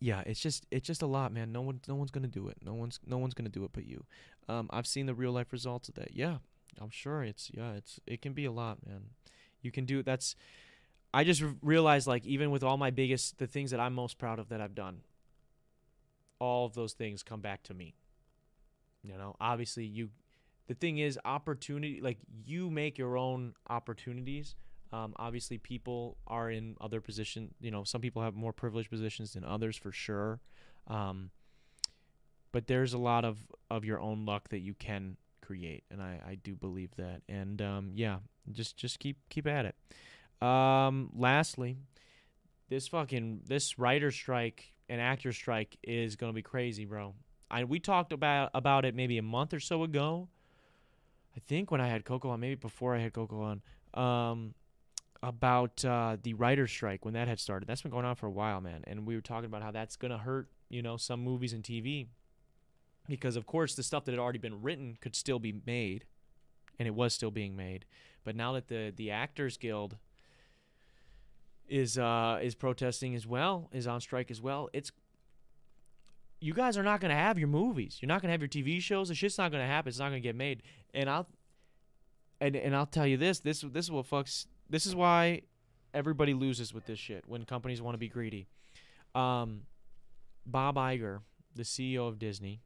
[0.00, 1.52] yeah, it's just it's just a lot, man.
[1.52, 2.56] No one no one's gonna do it.
[2.64, 4.04] No one's no one's gonna do it but you.
[4.48, 6.14] Um, I've seen the real life results of that.
[6.14, 6.38] Yeah,
[6.80, 9.02] I'm sure it's yeah, it's it can be a lot, man.
[9.60, 10.36] You can do that's
[11.12, 14.38] I just realized like even with all my biggest the things that I'm most proud
[14.38, 15.00] of that I've done,
[16.38, 17.94] all of those things come back to me.
[19.08, 20.10] You know, obviously you
[20.66, 24.54] the thing is opportunity like you make your own opportunities.
[24.92, 29.34] Um, obviously people are in other positions, you know, some people have more privileged positions
[29.34, 30.40] than others for sure.
[30.86, 31.30] Um,
[32.52, 33.38] but there's a lot of
[33.70, 37.22] of your own luck that you can create, and I, I do believe that.
[37.28, 38.18] And um, yeah,
[38.52, 40.46] just just keep keep at it.
[40.46, 41.76] Um, lastly,
[42.68, 47.14] this fucking this writer strike and actor strike is gonna be crazy, bro.
[47.50, 50.28] I we talked about about it maybe a month or so ago.
[51.36, 53.62] I think when I had Coco on, maybe before I had Coco on,
[53.94, 54.54] um,
[55.22, 57.68] about uh, the writer strike when that had started.
[57.68, 58.82] That's been going on for a while, man.
[58.86, 62.08] And we were talking about how that's gonna hurt, you know, some movies and TV
[63.08, 66.04] because of course the stuff that had already been written could still be made
[66.78, 67.84] and it was still being made
[68.22, 69.96] but now that the the actors guild
[71.68, 74.92] is uh is protesting as well is on strike as well it's
[76.40, 77.98] you guys are not going to have your movies.
[78.00, 79.08] You're not going to have your tv shows.
[79.08, 79.88] The shit's not going to happen.
[79.88, 80.62] It's not going to get made.
[80.94, 81.26] And i'll
[82.40, 85.42] and, and i'll tell you this this this is what fucks this is why
[85.92, 88.46] everybody loses with this shit when companies want to be greedy.
[89.14, 89.62] Um
[90.46, 91.20] bob Iger
[91.54, 92.62] the ceo of disney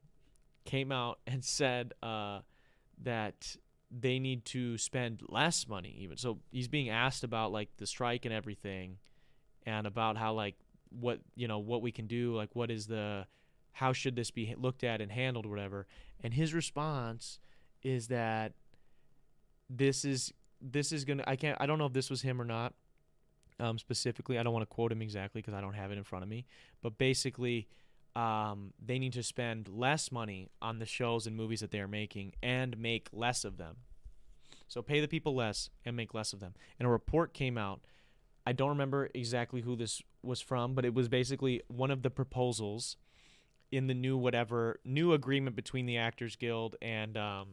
[0.65, 2.39] came out and said uh,
[3.03, 3.55] that
[3.91, 6.17] they need to spend less money even.
[6.17, 8.97] So he's being asked about like the strike and everything
[9.65, 10.55] and about how like
[10.89, 13.25] what you know what we can do like what is the
[13.73, 15.87] how should this be looked at and handled whatever
[16.21, 17.39] and his response
[17.81, 18.53] is that
[19.69, 22.45] this is this is gonna i can't i don't know if this was him or
[22.45, 22.73] not
[23.59, 26.03] um, specifically i don't want to quote him exactly because i don't have it in
[26.03, 26.45] front of me
[26.81, 27.67] but basically
[28.15, 31.87] um, they need to spend less money on the shows and movies that they are
[31.87, 33.77] making and make less of them.
[34.67, 36.53] So pay the people less and make less of them.
[36.79, 37.81] And a report came out.
[38.45, 42.09] I don't remember exactly who this was from, but it was basically one of the
[42.09, 42.97] proposals
[43.73, 47.47] in the new whatever new agreement between the Actors Guild and um,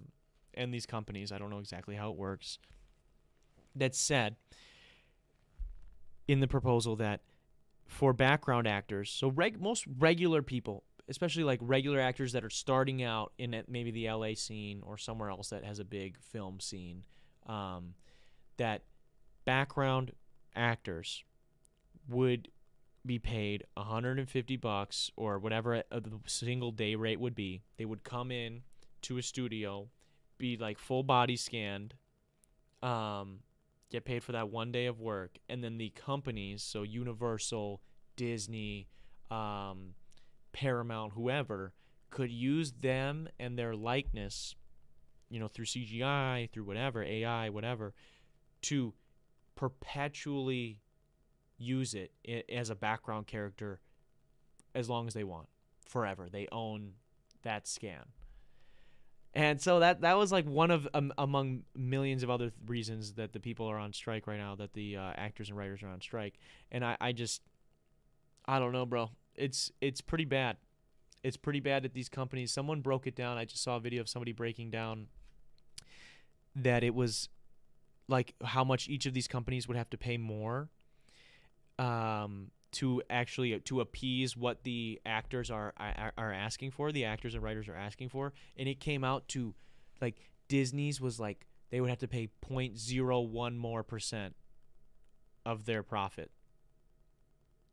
[0.52, 1.32] and these companies.
[1.32, 2.58] I don't know exactly how it works.
[3.74, 4.36] That said,
[6.28, 7.22] in the proposal that
[7.86, 9.10] for background actors.
[9.10, 13.90] So reg- most regular people, especially like regular actors that are starting out in maybe
[13.90, 17.02] the LA scene or somewhere else that has a big film scene,
[17.46, 17.94] um,
[18.58, 18.82] that
[19.46, 20.12] background
[20.54, 21.24] actors
[22.08, 22.48] would
[23.04, 27.62] be paid 150 bucks or whatever the single day rate would be.
[27.78, 28.62] They would come in
[29.02, 29.88] to a studio,
[30.38, 31.94] be like full body scanned,
[32.82, 33.40] um,
[33.90, 37.80] get paid for that one day of work, and then the companies, so Universal,
[38.16, 38.88] Disney,
[39.30, 39.94] um,
[40.52, 41.72] Paramount, whoever,
[42.10, 44.54] could use them and their likeness,
[45.30, 47.94] you know, through CGI, through whatever, AI, whatever,
[48.62, 48.92] to
[49.54, 50.80] perpetually
[51.60, 52.10] use it
[52.50, 53.80] as a background character
[54.74, 55.48] as long as they want,
[55.86, 56.28] forever.
[56.30, 56.92] They own
[57.42, 58.06] that scan.
[59.32, 63.12] And so that that was like one of um, among millions of other th- reasons
[63.12, 65.88] that the people are on strike right now, that the uh, actors and writers are
[65.88, 66.34] on strike.
[66.72, 67.42] And I, I just,
[68.46, 69.10] I don't know, bro.
[69.36, 70.56] It's it's pretty bad.
[71.22, 72.50] It's pretty bad at these companies.
[72.50, 73.38] Someone broke it down.
[73.38, 75.06] I just saw a video of somebody breaking down
[76.56, 77.28] that it was
[78.08, 80.70] like how much each of these companies would have to pay more
[81.80, 87.34] um, to actually to appease what the actors are, are are asking for, the actors
[87.34, 89.54] and writers are asking for, and it came out to
[90.00, 90.16] like
[90.48, 94.36] Disney's was like they would have to pay 0.01 more percent
[95.46, 96.30] of their profit.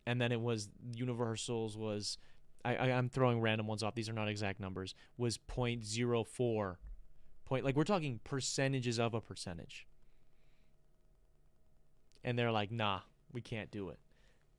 [0.06, 2.18] And then it was Universal's was
[2.64, 3.94] I, I am throwing random ones off.
[3.94, 4.96] These are not exact numbers.
[5.18, 6.76] Was 0.04
[7.46, 9.86] point like we're talking percentages of a percentage.
[12.24, 13.02] And they're like, "Nah,
[13.32, 14.00] we can't do it."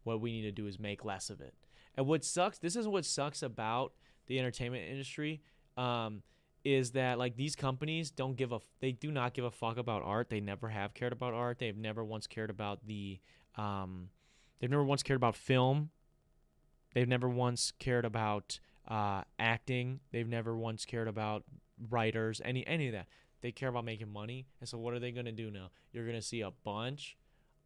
[0.08, 1.54] what we need to do is make less of it.
[1.94, 3.92] And what sucks, this is what sucks about
[4.26, 5.42] the entertainment industry,
[5.76, 6.22] um,
[6.64, 10.02] is that like these companies don't give a, they do not give a fuck about
[10.02, 10.30] art.
[10.30, 11.58] They never have cared about art.
[11.58, 13.20] They've never once cared about the,
[13.56, 14.08] um,
[14.58, 15.90] they've never once cared about film.
[16.94, 20.00] They've never once cared about uh, acting.
[20.10, 21.44] They've never once cared about
[21.90, 22.40] writers.
[22.42, 23.06] Any any of that.
[23.40, 24.46] They care about making money.
[24.58, 25.70] And so what are they gonna do now?
[25.92, 27.16] You're gonna see a bunch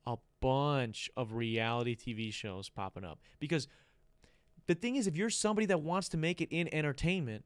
[0.06, 3.68] a bunch of reality TV shows popping up because
[4.66, 7.44] the thing is if you're somebody that wants to make it in entertainment,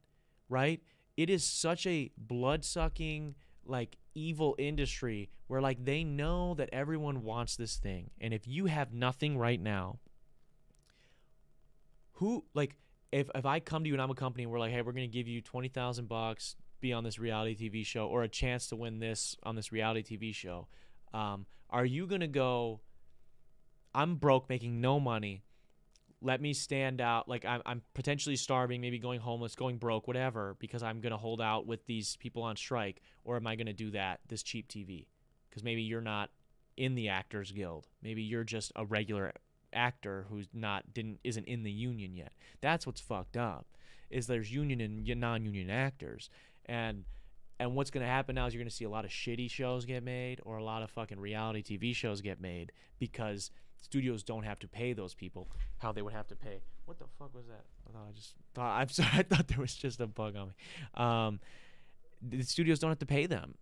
[0.49, 0.83] right?
[1.17, 3.35] It is such a blood-sucking
[3.65, 8.11] like evil industry where like they know that everyone wants this thing.
[8.21, 9.99] And if you have nothing right now,
[12.13, 12.77] who like
[13.13, 14.93] if if I come to you and I'm a company and we're like, "Hey, we're
[14.93, 18.67] going to give you 20,000 bucks be on this reality TV show or a chance
[18.69, 20.69] to win this on this reality TV show."
[21.15, 22.81] Um, are you going to go,
[23.95, 25.43] I'm broke, making no money.
[26.23, 27.29] Let me stand out.
[27.29, 31.19] Like I'm, I'm potentially starving, maybe going homeless, going broke, whatever, because I'm going to
[31.19, 33.03] hold out with these people on strike.
[33.25, 35.07] Or am I going to do that, this cheap TV?
[35.49, 36.31] Because maybe you're not
[36.77, 37.87] in the Actors Guild.
[38.03, 39.33] Maybe you're just a regular
[39.73, 42.33] actor who's not didn't isn't in the union yet.
[42.61, 43.67] That's what's fucked up.
[44.11, 46.31] Is there's union and non-union actors,
[46.67, 47.05] and
[47.59, 49.51] and what's going to happen now is you're going to see a lot of shitty
[49.51, 53.51] shows get made or a lot of fucking reality TV shows get made because
[53.81, 55.49] studios don't have to pay those people
[55.79, 56.61] how they would have to pay.
[56.85, 57.65] What the fuck was that?
[57.89, 59.09] I thought I just thought I'm sorry.
[59.13, 60.55] I thought there was just a bug on me.
[60.95, 61.41] Um,
[62.23, 63.55] the studios don't have to pay them,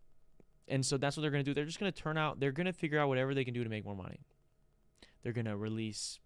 [0.68, 1.54] and so that's what they're going to do.
[1.54, 2.40] They're just going to turn out.
[2.40, 4.20] They're going to figure out whatever they can do to make more money.
[5.22, 6.18] They're going to release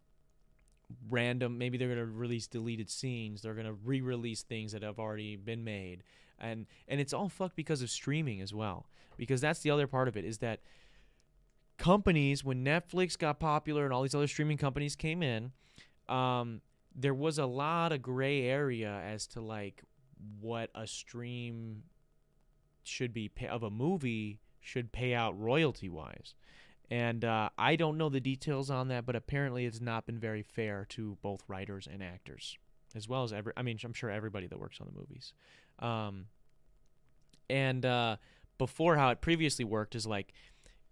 [1.09, 1.59] random.
[1.59, 3.43] Maybe they're going to release deleted scenes.
[3.43, 6.03] They're going to re-release things that have already been made
[6.41, 8.87] and and it's all fucked because of streaming as well
[9.17, 10.61] because that's the other part of it is that
[11.77, 15.53] companies when netflix got popular and all these other streaming companies came in
[16.09, 16.61] um,
[16.95, 19.83] there was a lot of gray area as to like
[20.41, 21.83] what a stream
[22.83, 26.35] should be pay- of a movie should pay out royalty wise
[26.91, 30.43] and uh, I don't know the details on that, but apparently it's not been very
[30.43, 32.57] fair to both writers and actors,
[32.95, 33.53] as well as every.
[33.57, 35.35] I mean, I'm sure everybody that works on the movies.
[35.79, 36.27] Um,
[37.49, 38.17] and uh,
[38.59, 40.33] before, how it previously worked is like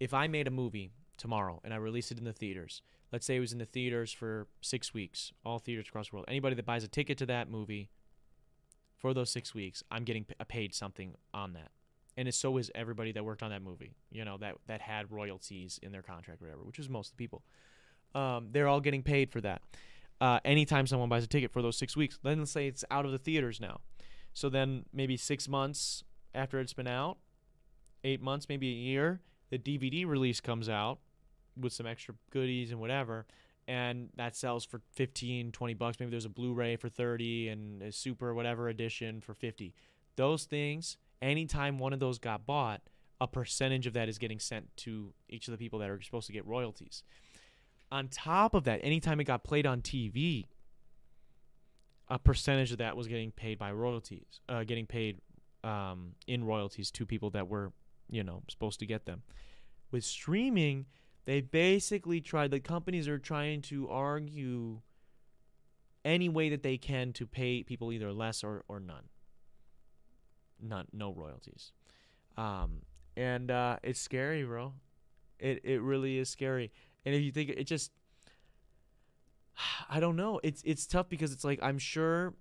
[0.00, 2.82] if I made a movie tomorrow and I released it in the theaters,
[3.12, 6.26] let's say it was in the theaters for six weeks, all theaters across the world.
[6.28, 7.90] Anybody that buys a ticket to that movie
[8.96, 11.70] for those six weeks, I'm getting paid something on that.
[12.16, 15.78] And so is everybody that worked on that movie, you know, that, that had royalties
[15.82, 17.42] in their contract, or whatever, which is most of the people.
[18.14, 19.60] Um, they're all getting paid for that.
[20.18, 23.04] Uh, anytime someone buys a ticket for those six weeks, then let's say it's out
[23.04, 23.80] of the theaters now.
[24.36, 27.16] So then maybe six months after it's been out,
[28.04, 30.98] eight months, maybe a year, the DVD release comes out
[31.58, 33.24] with some extra goodies and whatever.
[33.66, 35.98] And that sells for 15, 20 bucks.
[35.98, 39.74] Maybe there's a Blu ray for 30 and a super whatever edition for 50.
[40.16, 42.82] Those things, anytime one of those got bought,
[43.18, 46.26] a percentage of that is getting sent to each of the people that are supposed
[46.26, 47.02] to get royalties.
[47.90, 50.44] On top of that, anytime it got played on TV,
[52.08, 55.18] a percentage of that was getting paid by royalties, uh, getting paid
[55.64, 57.72] um, in royalties to people that were,
[58.08, 59.22] you know, supposed to get them.
[59.90, 60.86] With streaming,
[61.24, 62.50] they basically tried.
[62.50, 64.80] The companies are trying to argue
[66.04, 69.08] any way that they can to pay people either less or, or none.
[70.62, 71.72] None, no royalties.
[72.36, 72.82] Um,
[73.16, 74.74] and uh, it's scary, bro.
[75.38, 76.70] It it really is scary.
[77.04, 77.90] And if you think it just
[79.88, 80.40] I don't know.
[80.42, 82.34] It's it's tough because it's like I'm sure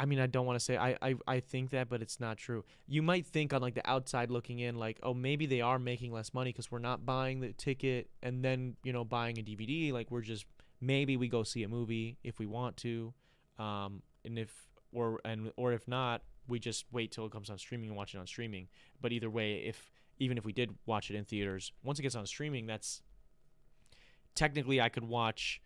[0.00, 2.38] I mean, I don't want to say I, I I think that, but it's not
[2.38, 2.64] true.
[2.88, 6.10] You might think on like the outside looking in, like, oh, maybe they are making
[6.10, 9.92] less money because we're not buying the ticket and then you know buying a DVD.
[9.92, 10.46] Like we're just
[10.80, 13.12] maybe we go see a movie if we want to,
[13.58, 14.50] um, and if
[14.90, 18.14] or and or if not, we just wait till it comes on streaming and watch
[18.14, 18.68] it on streaming.
[19.02, 22.14] But either way, if even if we did watch it in theaters, once it gets
[22.14, 23.02] on streaming, that's
[24.34, 25.60] technically I could watch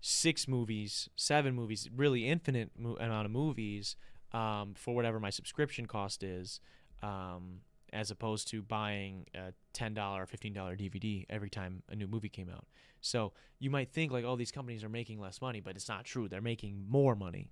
[0.00, 3.96] six movies, seven movies, really infinite mo- amount of movies
[4.32, 6.60] um, for whatever my subscription cost is,
[7.02, 7.60] um,
[7.92, 12.06] as opposed to buying a ten dollar or fifteen dollar DVD every time a new
[12.06, 12.66] movie came out.
[13.00, 16.04] So you might think like, oh, these companies are making less money, but it's not
[16.04, 16.28] true.
[16.28, 17.50] They're making more money.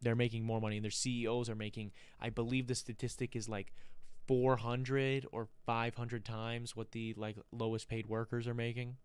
[0.00, 1.92] They're making more money, and their CEOs are making.
[2.20, 3.72] I believe the statistic is like
[4.28, 8.96] 400 or 500 times what the like lowest paid workers are making.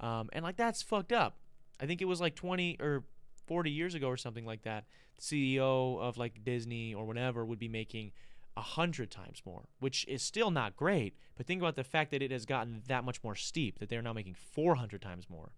[0.00, 1.36] Um, and like that's fucked up.
[1.80, 3.04] I think it was like 20 or
[3.46, 4.84] 40 years ago or something like that.
[5.20, 8.12] CEO of like Disney or whatever would be making
[8.56, 11.14] a hundred times more, which is still not great.
[11.36, 14.02] But think about the fact that it has gotten that much more steep that they're
[14.02, 15.50] now making 400 times more.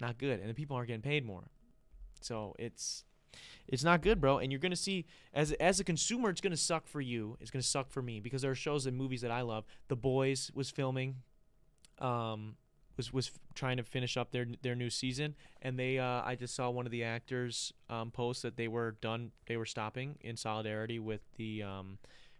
[0.00, 1.44] Not good, and the people aren't getting paid more.
[2.20, 3.04] So it's
[3.68, 4.38] it's not good, bro.
[4.38, 7.36] And you're gonna see as as a consumer, it's gonna suck for you.
[7.40, 9.64] It's gonna suck for me because there are shows and movies that I love.
[9.88, 11.16] The Boys was filming,
[12.02, 12.56] um,
[12.96, 16.54] was was trying to finish up their their new season, and they uh, I just
[16.54, 19.32] saw one of the actors um, post that they were done.
[19.46, 21.98] They were stopping in solidarity with the um,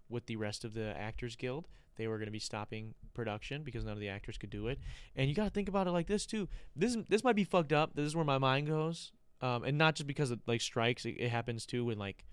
[0.08, 1.68] with the rest of the Actors Guild.
[1.96, 4.78] They were going to be stopping production because none of the actors could do it.
[5.14, 6.48] And you got to think about it like this too.
[6.74, 7.94] This this might be fucked up.
[7.94, 11.04] This is where my mind goes um, and not just because of like strikes.
[11.04, 12.24] It, it happens too when like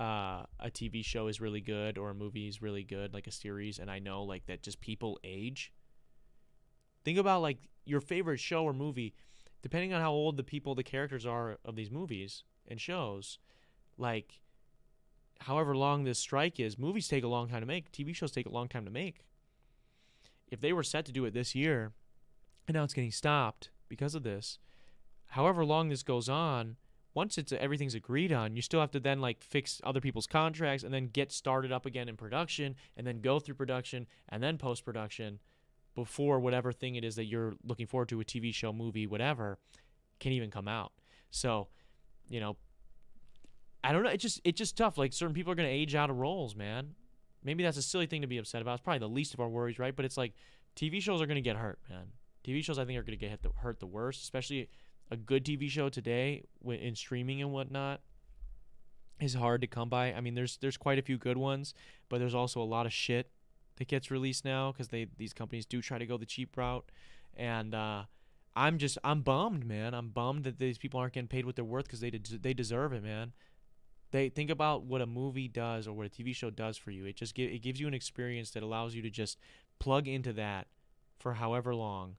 [0.00, 3.32] uh, a TV show is really good or a movie is really good, like a
[3.32, 5.72] series, and I know like that just people age.
[7.04, 9.14] Think about like your favorite show or movie,
[9.62, 13.38] depending on how old the people, the characters are of these movies and shows,
[13.98, 14.40] like
[15.40, 18.46] however long this strike is, movies take a long time to make, TV shows take
[18.46, 19.26] a long time to make.
[20.50, 21.92] If they were set to do it this year,
[22.66, 24.58] and now it's getting stopped because of this,
[25.28, 26.76] however long this goes on,
[27.12, 30.82] once it's everything's agreed on, you still have to then like fix other people's contracts
[30.82, 34.58] and then get started up again in production and then go through production and then
[34.58, 35.38] post production
[35.94, 39.58] before whatever thing it is that you're looking forward to a TV show, movie, whatever
[40.20, 40.92] can even come out.
[41.30, 41.68] So,
[42.28, 42.56] you know,
[43.82, 44.96] I don't know, it's just it's just tough.
[44.96, 46.94] Like certain people are going to age out of roles, man.
[47.42, 48.74] Maybe that's a silly thing to be upset about.
[48.74, 49.94] It's probably the least of our worries, right?
[49.94, 50.32] But it's like
[50.76, 52.06] TV shows are going to get hurt, man.
[52.42, 54.68] TV shows I think are going to get hit the, hurt the worst, especially
[55.10, 58.00] a good TV show today in streaming and whatnot
[59.20, 60.12] is hard to come by.
[60.12, 61.74] I mean, there's there's quite a few good ones,
[62.08, 63.30] but there's also a lot of shit
[63.76, 66.90] that gets released now because they these companies do try to go the cheap route,
[67.36, 68.04] and uh,
[68.56, 69.94] I'm just I'm bummed, man.
[69.94, 72.54] I'm bummed that these people aren't getting paid what they're worth because they de- they
[72.54, 73.32] deserve it, man.
[74.10, 77.04] They think about what a movie does or what a TV show does for you.
[77.04, 79.38] It just it gives you an experience that allows you to just
[79.80, 80.68] plug into that
[81.18, 82.16] for however long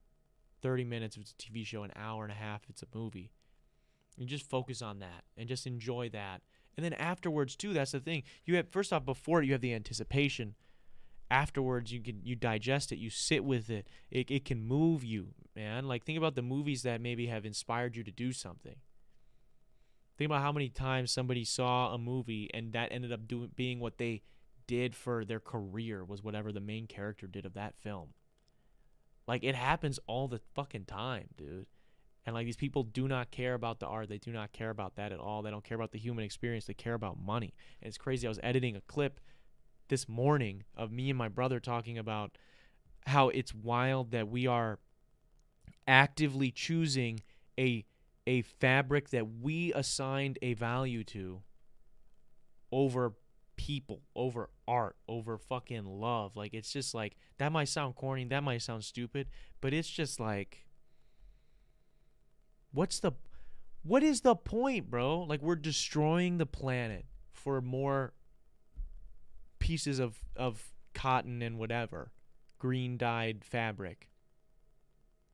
[0.62, 2.98] 30 minutes if it's a TV show, an hour and a half if it's a
[2.98, 3.32] movie.
[4.18, 6.42] You just focus on that and just enjoy that.
[6.76, 8.24] And then afterwards too, that's the thing.
[8.46, 10.56] You have first off before you have the anticipation.
[11.32, 13.88] Afterwards you can you digest it, you sit with it.
[14.12, 15.88] It it can move you, man.
[15.88, 18.76] Like think about the movies that maybe have inspired you to do something.
[20.18, 23.80] Think about how many times somebody saw a movie and that ended up doing being
[23.80, 24.22] what they
[24.68, 28.10] did for their career was whatever the main character did of that film.
[29.28, 31.68] Like it happens all the fucking time, dude.
[32.26, 34.10] And like these people do not care about the art.
[34.10, 35.42] They do not care about that at all.
[35.42, 36.66] They don't care about the human experience.
[36.66, 37.54] They care about money.
[37.82, 38.28] And it's crazy.
[38.28, 39.20] I was editing a clip
[39.88, 42.38] this morning of me and my brother talking about
[43.06, 44.80] how it's wild that we are
[45.88, 47.20] actively choosing
[47.60, 47.86] a
[48.28, 51.42] a fabric that we assigned a value to
[52.72, 53.14] over
[53.56, 56.36] people over art over fucking love.
[56.36, 59.28] Like it's just like that might sound corny that might sound stupid
[59.62, 60.66] but it's just like
[62.72, 63.14] what's the
[63.84, 65.22] what is the point bro?
[65.22, 68.14] Like we're destroying the planet for more
[69.66, 72.12] pieces of of cotton and whatever
[72.60, 74.10] green dyed fabric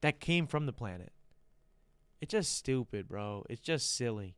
[0.02, 1.12] that came from the planet
[2.20, 4.36] it's just stupid bro it's just silly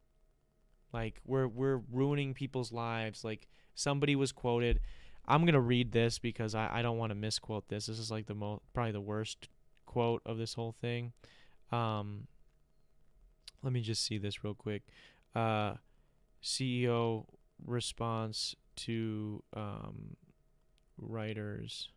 [0.93, 4.79] like we're we're ruining people's lives like somebody was quoted.
[5.27, 7.87] I'm gonna read this because I, I don't want to misquote this.
[7.87, 9.49] This is like the most probably the worst
[9.85, 11.13] quote of this whole thing.
[11.71, 12.27] Um,
[13.63, 14.83] let me just see this real quick.
[15.35, 15.75] Uh,
[16.43, 17.25] CEO
[17.65, 20.15] response to um,
[20.97, 21.89] writers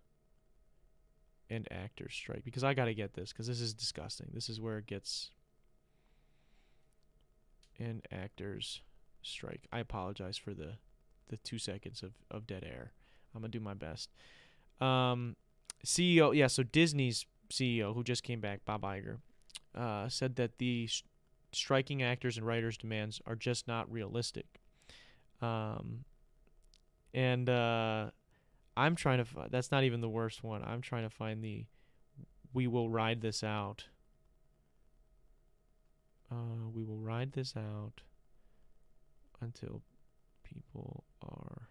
[1.49, 4.29] and actors strike because I got to get this because this is disgusting.
[4.33, 5.31] This is where it gets
[7.79, 8.81] and actors
[9.23, 9.67] strike.
[9.73, 10.75] I apologize for the
[11.29, 12.93] the 2 seconds of of dead air.
[13.35, 14.11] I'm to do my best.
[14.81, 15.37] Um
[15.85, 19.19] CEO, yeah, so Disney's CEO who just came back, Bob Iger,
[19.75, 20.89] uh, said that the
[21.53, 24.61] striking actors and writers demands are just not realistic.
[25.41, 26.05] Um
[27.17, 28.11] and uh
[28.77, 29.25] I'm trying to.
[29.25, 30.63] Fi- that's not even the worst one.
[30.63, 31.65] I'm trying to find the.
[32.53, 33.87] We will ride this out.
[36.31, 38.03] Uh, we will ride this out
[39.41, 39.83] until
[40.45, 41.69] people are.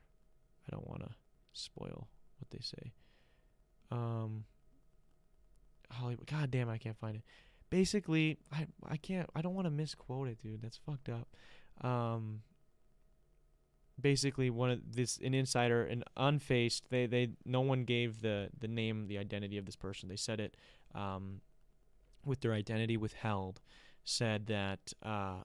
[0.67, 1.11] I don't want to
[1.53, 2.07] spoil
[2.39, 2.93] what they say.
[3.91, 4.45] Um.
[5.91, 6.25] Hollywood.
[6.25, 7.21] God damn, I can't find it.
[7.69, 9.29] Basically, I I can't.
[9.35, 10.63] I don't want to misquote it, dude.
[10.63, 11.27] That's fucked up.
[11.87, 12.41] Um
[13.99, 18.67] basically one of this an insider an unfaced they they no one gave the the
[18.67, 20.09] name the identity of this person.
[20.09, 20.57] They said it
[20.93, 21.41] um,
[22.25, 23.61] with their identity withheld
[24.03, 25.35] said that uh,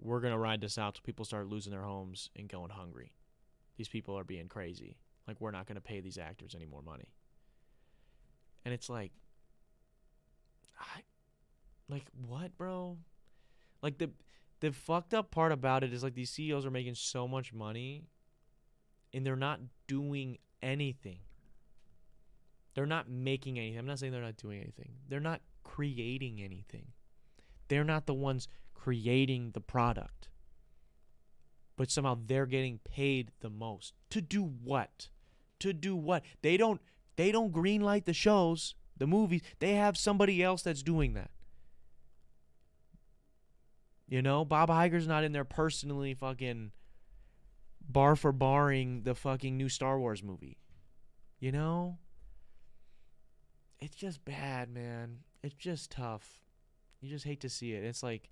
[0.00, 3.12] we're gonna ride this out till people start losing their homes and going hungry.
[3.76, 4.96] These people are being crazy.
[5.26, 7.08] Like we're not gonna pay these actors any more money.
[8.64, 9.12] And it's like
[10.78, 11.02] I
[11.88, 12.96] like what bro?
[13.82, 14.10] Like the
[14.60, 18.04] the fucked up part about it is like these CEOs are making so much money
[19.12, 21.18] and they're not doing anything.
[22.74, 23.78] They're not making anything.
[23.78, 24.92] I'm not saying they're not doing anything.
[25.08, 26.88] They're not creating anything.
[27.68, 30.28] They're not the ones creating the product.
[31.76, 33.94] But somehow they're getting paid the most.
[34.10, 35.08] To do what?
[35.60, 36.22] To do what?
[36.42, 36.80] They don't
[37.16, 39.42] they don't greenlight the shows, the movies.
[39.58, 41.30] They have somebody else that's doing that.
[44.08, 46.70] You know, Bob Iger's not in there personally fucking
[47.88, 50.58] bar for barring the fucking new Star Wars movie.
[51.40, 51.98] You know?
[53.80, 55.18] It's just bad, man.
[55.42, 56.40] It's just tough.
[57.00, 57.84] You just hate to see it.
[57.84, 58.30] It's like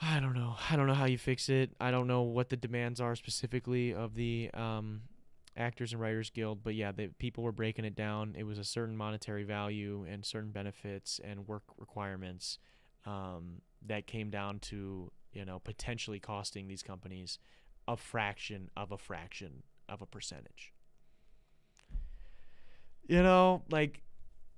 [0.00, 0.56] I don't know.
[0.70, 1.72] I don't know how you fix it.
[1.80, 5.02] I don't know what the demands are specifically of the um,
[5.56, 8.34] Actors and Writers Guild, but yeah, the people were breaking it down.
[8.38, 12.58] It was a certain monetary value and certain benefits and work requirements
[13.06, 17.38] um, that came down to you know potentially costing these companies
[17.88, 20.72] a fraction of a fraction of a percentage.
[23.06, 24.02] You know, like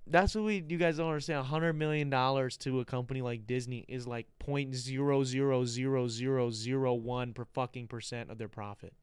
[0.07, 1.47] that's what we you guys don't understand.
[1.47, 6.51] hundred million dollars to a company like Disney is like point zero zero zero zero
[6.51, 8.95] zero one per fucking percent of their profit.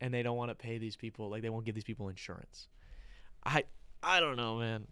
[0.00, 2.68] And they don't want to pay these people like they won't give these people insurance.
[3.44, 3.64] I
[4.02, 4.86] I don't know, man.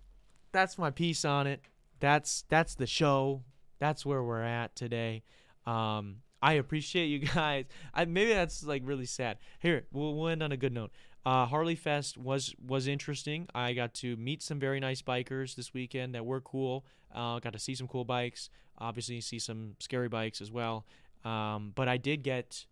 [0.53, 1.63] That's my piece on it.
[2.03, 3.45] That's that's the show.
[3.79, 5.23] That's where we're at today.
[5.67, 7.67] Um, I appreciate you guys.
[7.95, 9.39] I maybe that's like really sad.
[9.61, 10.91] Here, we'll, we'll end on a good note.
[11.25, 13.47] Uh, Harley Fest was was interesting.
[13.55, 16.85] I got to meet some very nice bikers this weekend that were cool.
[17.15, 18.51] Uh, got to see some cool bikes.
[18.79, 20.85] Obviously, see some scary bikes as well.
[21.25, 22.67] Um, but I did get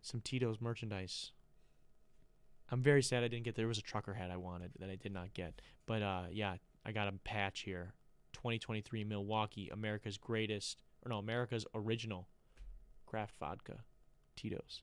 [0.00, 1.32] some Tito's merchandise.
[2.70, 3.56] I'm very sad I didn't get.
[3.56, 5.60] There was a trucker hat I wanted that I did not get.
[5.84, 6.54] But uh, yeah,
[6.84, 7.94] I got a patch here.
[8.32, 12.28] 2023 Milwaukee, America's greatest, or no, America's original
[13.06, 13.80] craft vodka,
[14.36, 14.82] Tito's.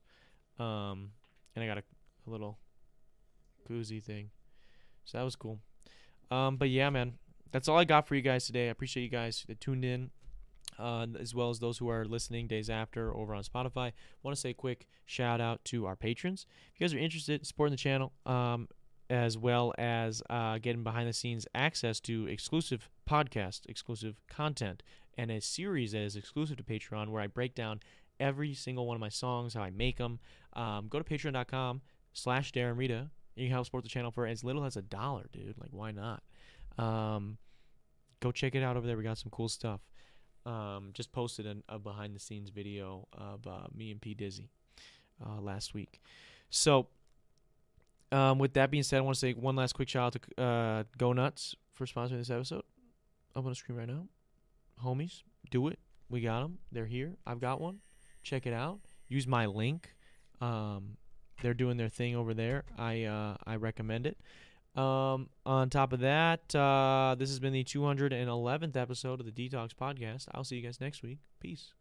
[0.60, 1.12] Um,
[1.56, 1.84] and I got a,
[2.28, 2.60] a little
[3.68, 4.30] koozie thing.
[5.06, 5.60] So that was cool.
[6.30, 7.14] Um, but yeah, man,
[7.52, 8.68] that's all I got for you guys today.
[8.68, 10.12] I appreciate you guys that tuned in.
[10.78, 13.94] Uh, as well as those who are listening days after over on Spotify.
[14.22, 16.46] Want to say a quick shout out to our patrons.
[16.72, 18.68] If you guys are interested in supporting the channel, um,
[19.10, 24.84] as well as uh, getting behind the scenes access to exclusive podcast, exclusive content,
[25.18, 27.80] and a series that is exclusive to Patreon where I break down
[28.20, 30.20] every single one of my songs, how I make them.
[30.54, 31.82] Um, go to patreon.com
[32.14, 33.10] slash Darren Rita.
[33.36, 35.56] You can help support the channel for as little as a dollar, dude.
[35.60, 36.24] Like, why not?
[36.78, 37.38] Um,
[38.20, 38.98] go check it out over there.
[38.98, 39.82] We got some cool stuff.
[40.46, 44.50] Um, just posted an, a behind the scenes video of uh, me and P Dizzy
[45.24, 46.02] uh, last week.
[46.50, 46.88] So,
[48.12, 50.44] um, with that being said, I want to say one last quick shout out to
[50.44, 52.64] uh, Go Nuts for sponsoring this episode.
[53.36, 54.08] Up on the screen right now.
[54.84, 55.80] Homies, do it.
[56.10, 56.60] We got them.
[56.72, 57.18] They're here.
[57.26, 57.80] I've got one.
[58.24, 58.80] Check it out.
[59.08, 59.96] Use my link.
[60.42, 60.98] Um,
[61.42, 62.64] they're doing their thing over there.
[62.78, 64.18] I uh, I recommend it.
[64.80, 69.74] Um, on top of that, uh, this has been the 211th episode of the D-Talks
[69.74, 70.28] Podcast.
[70.34, 71.18] I'll see you guys next week.
[71.40, 71.74] Peace.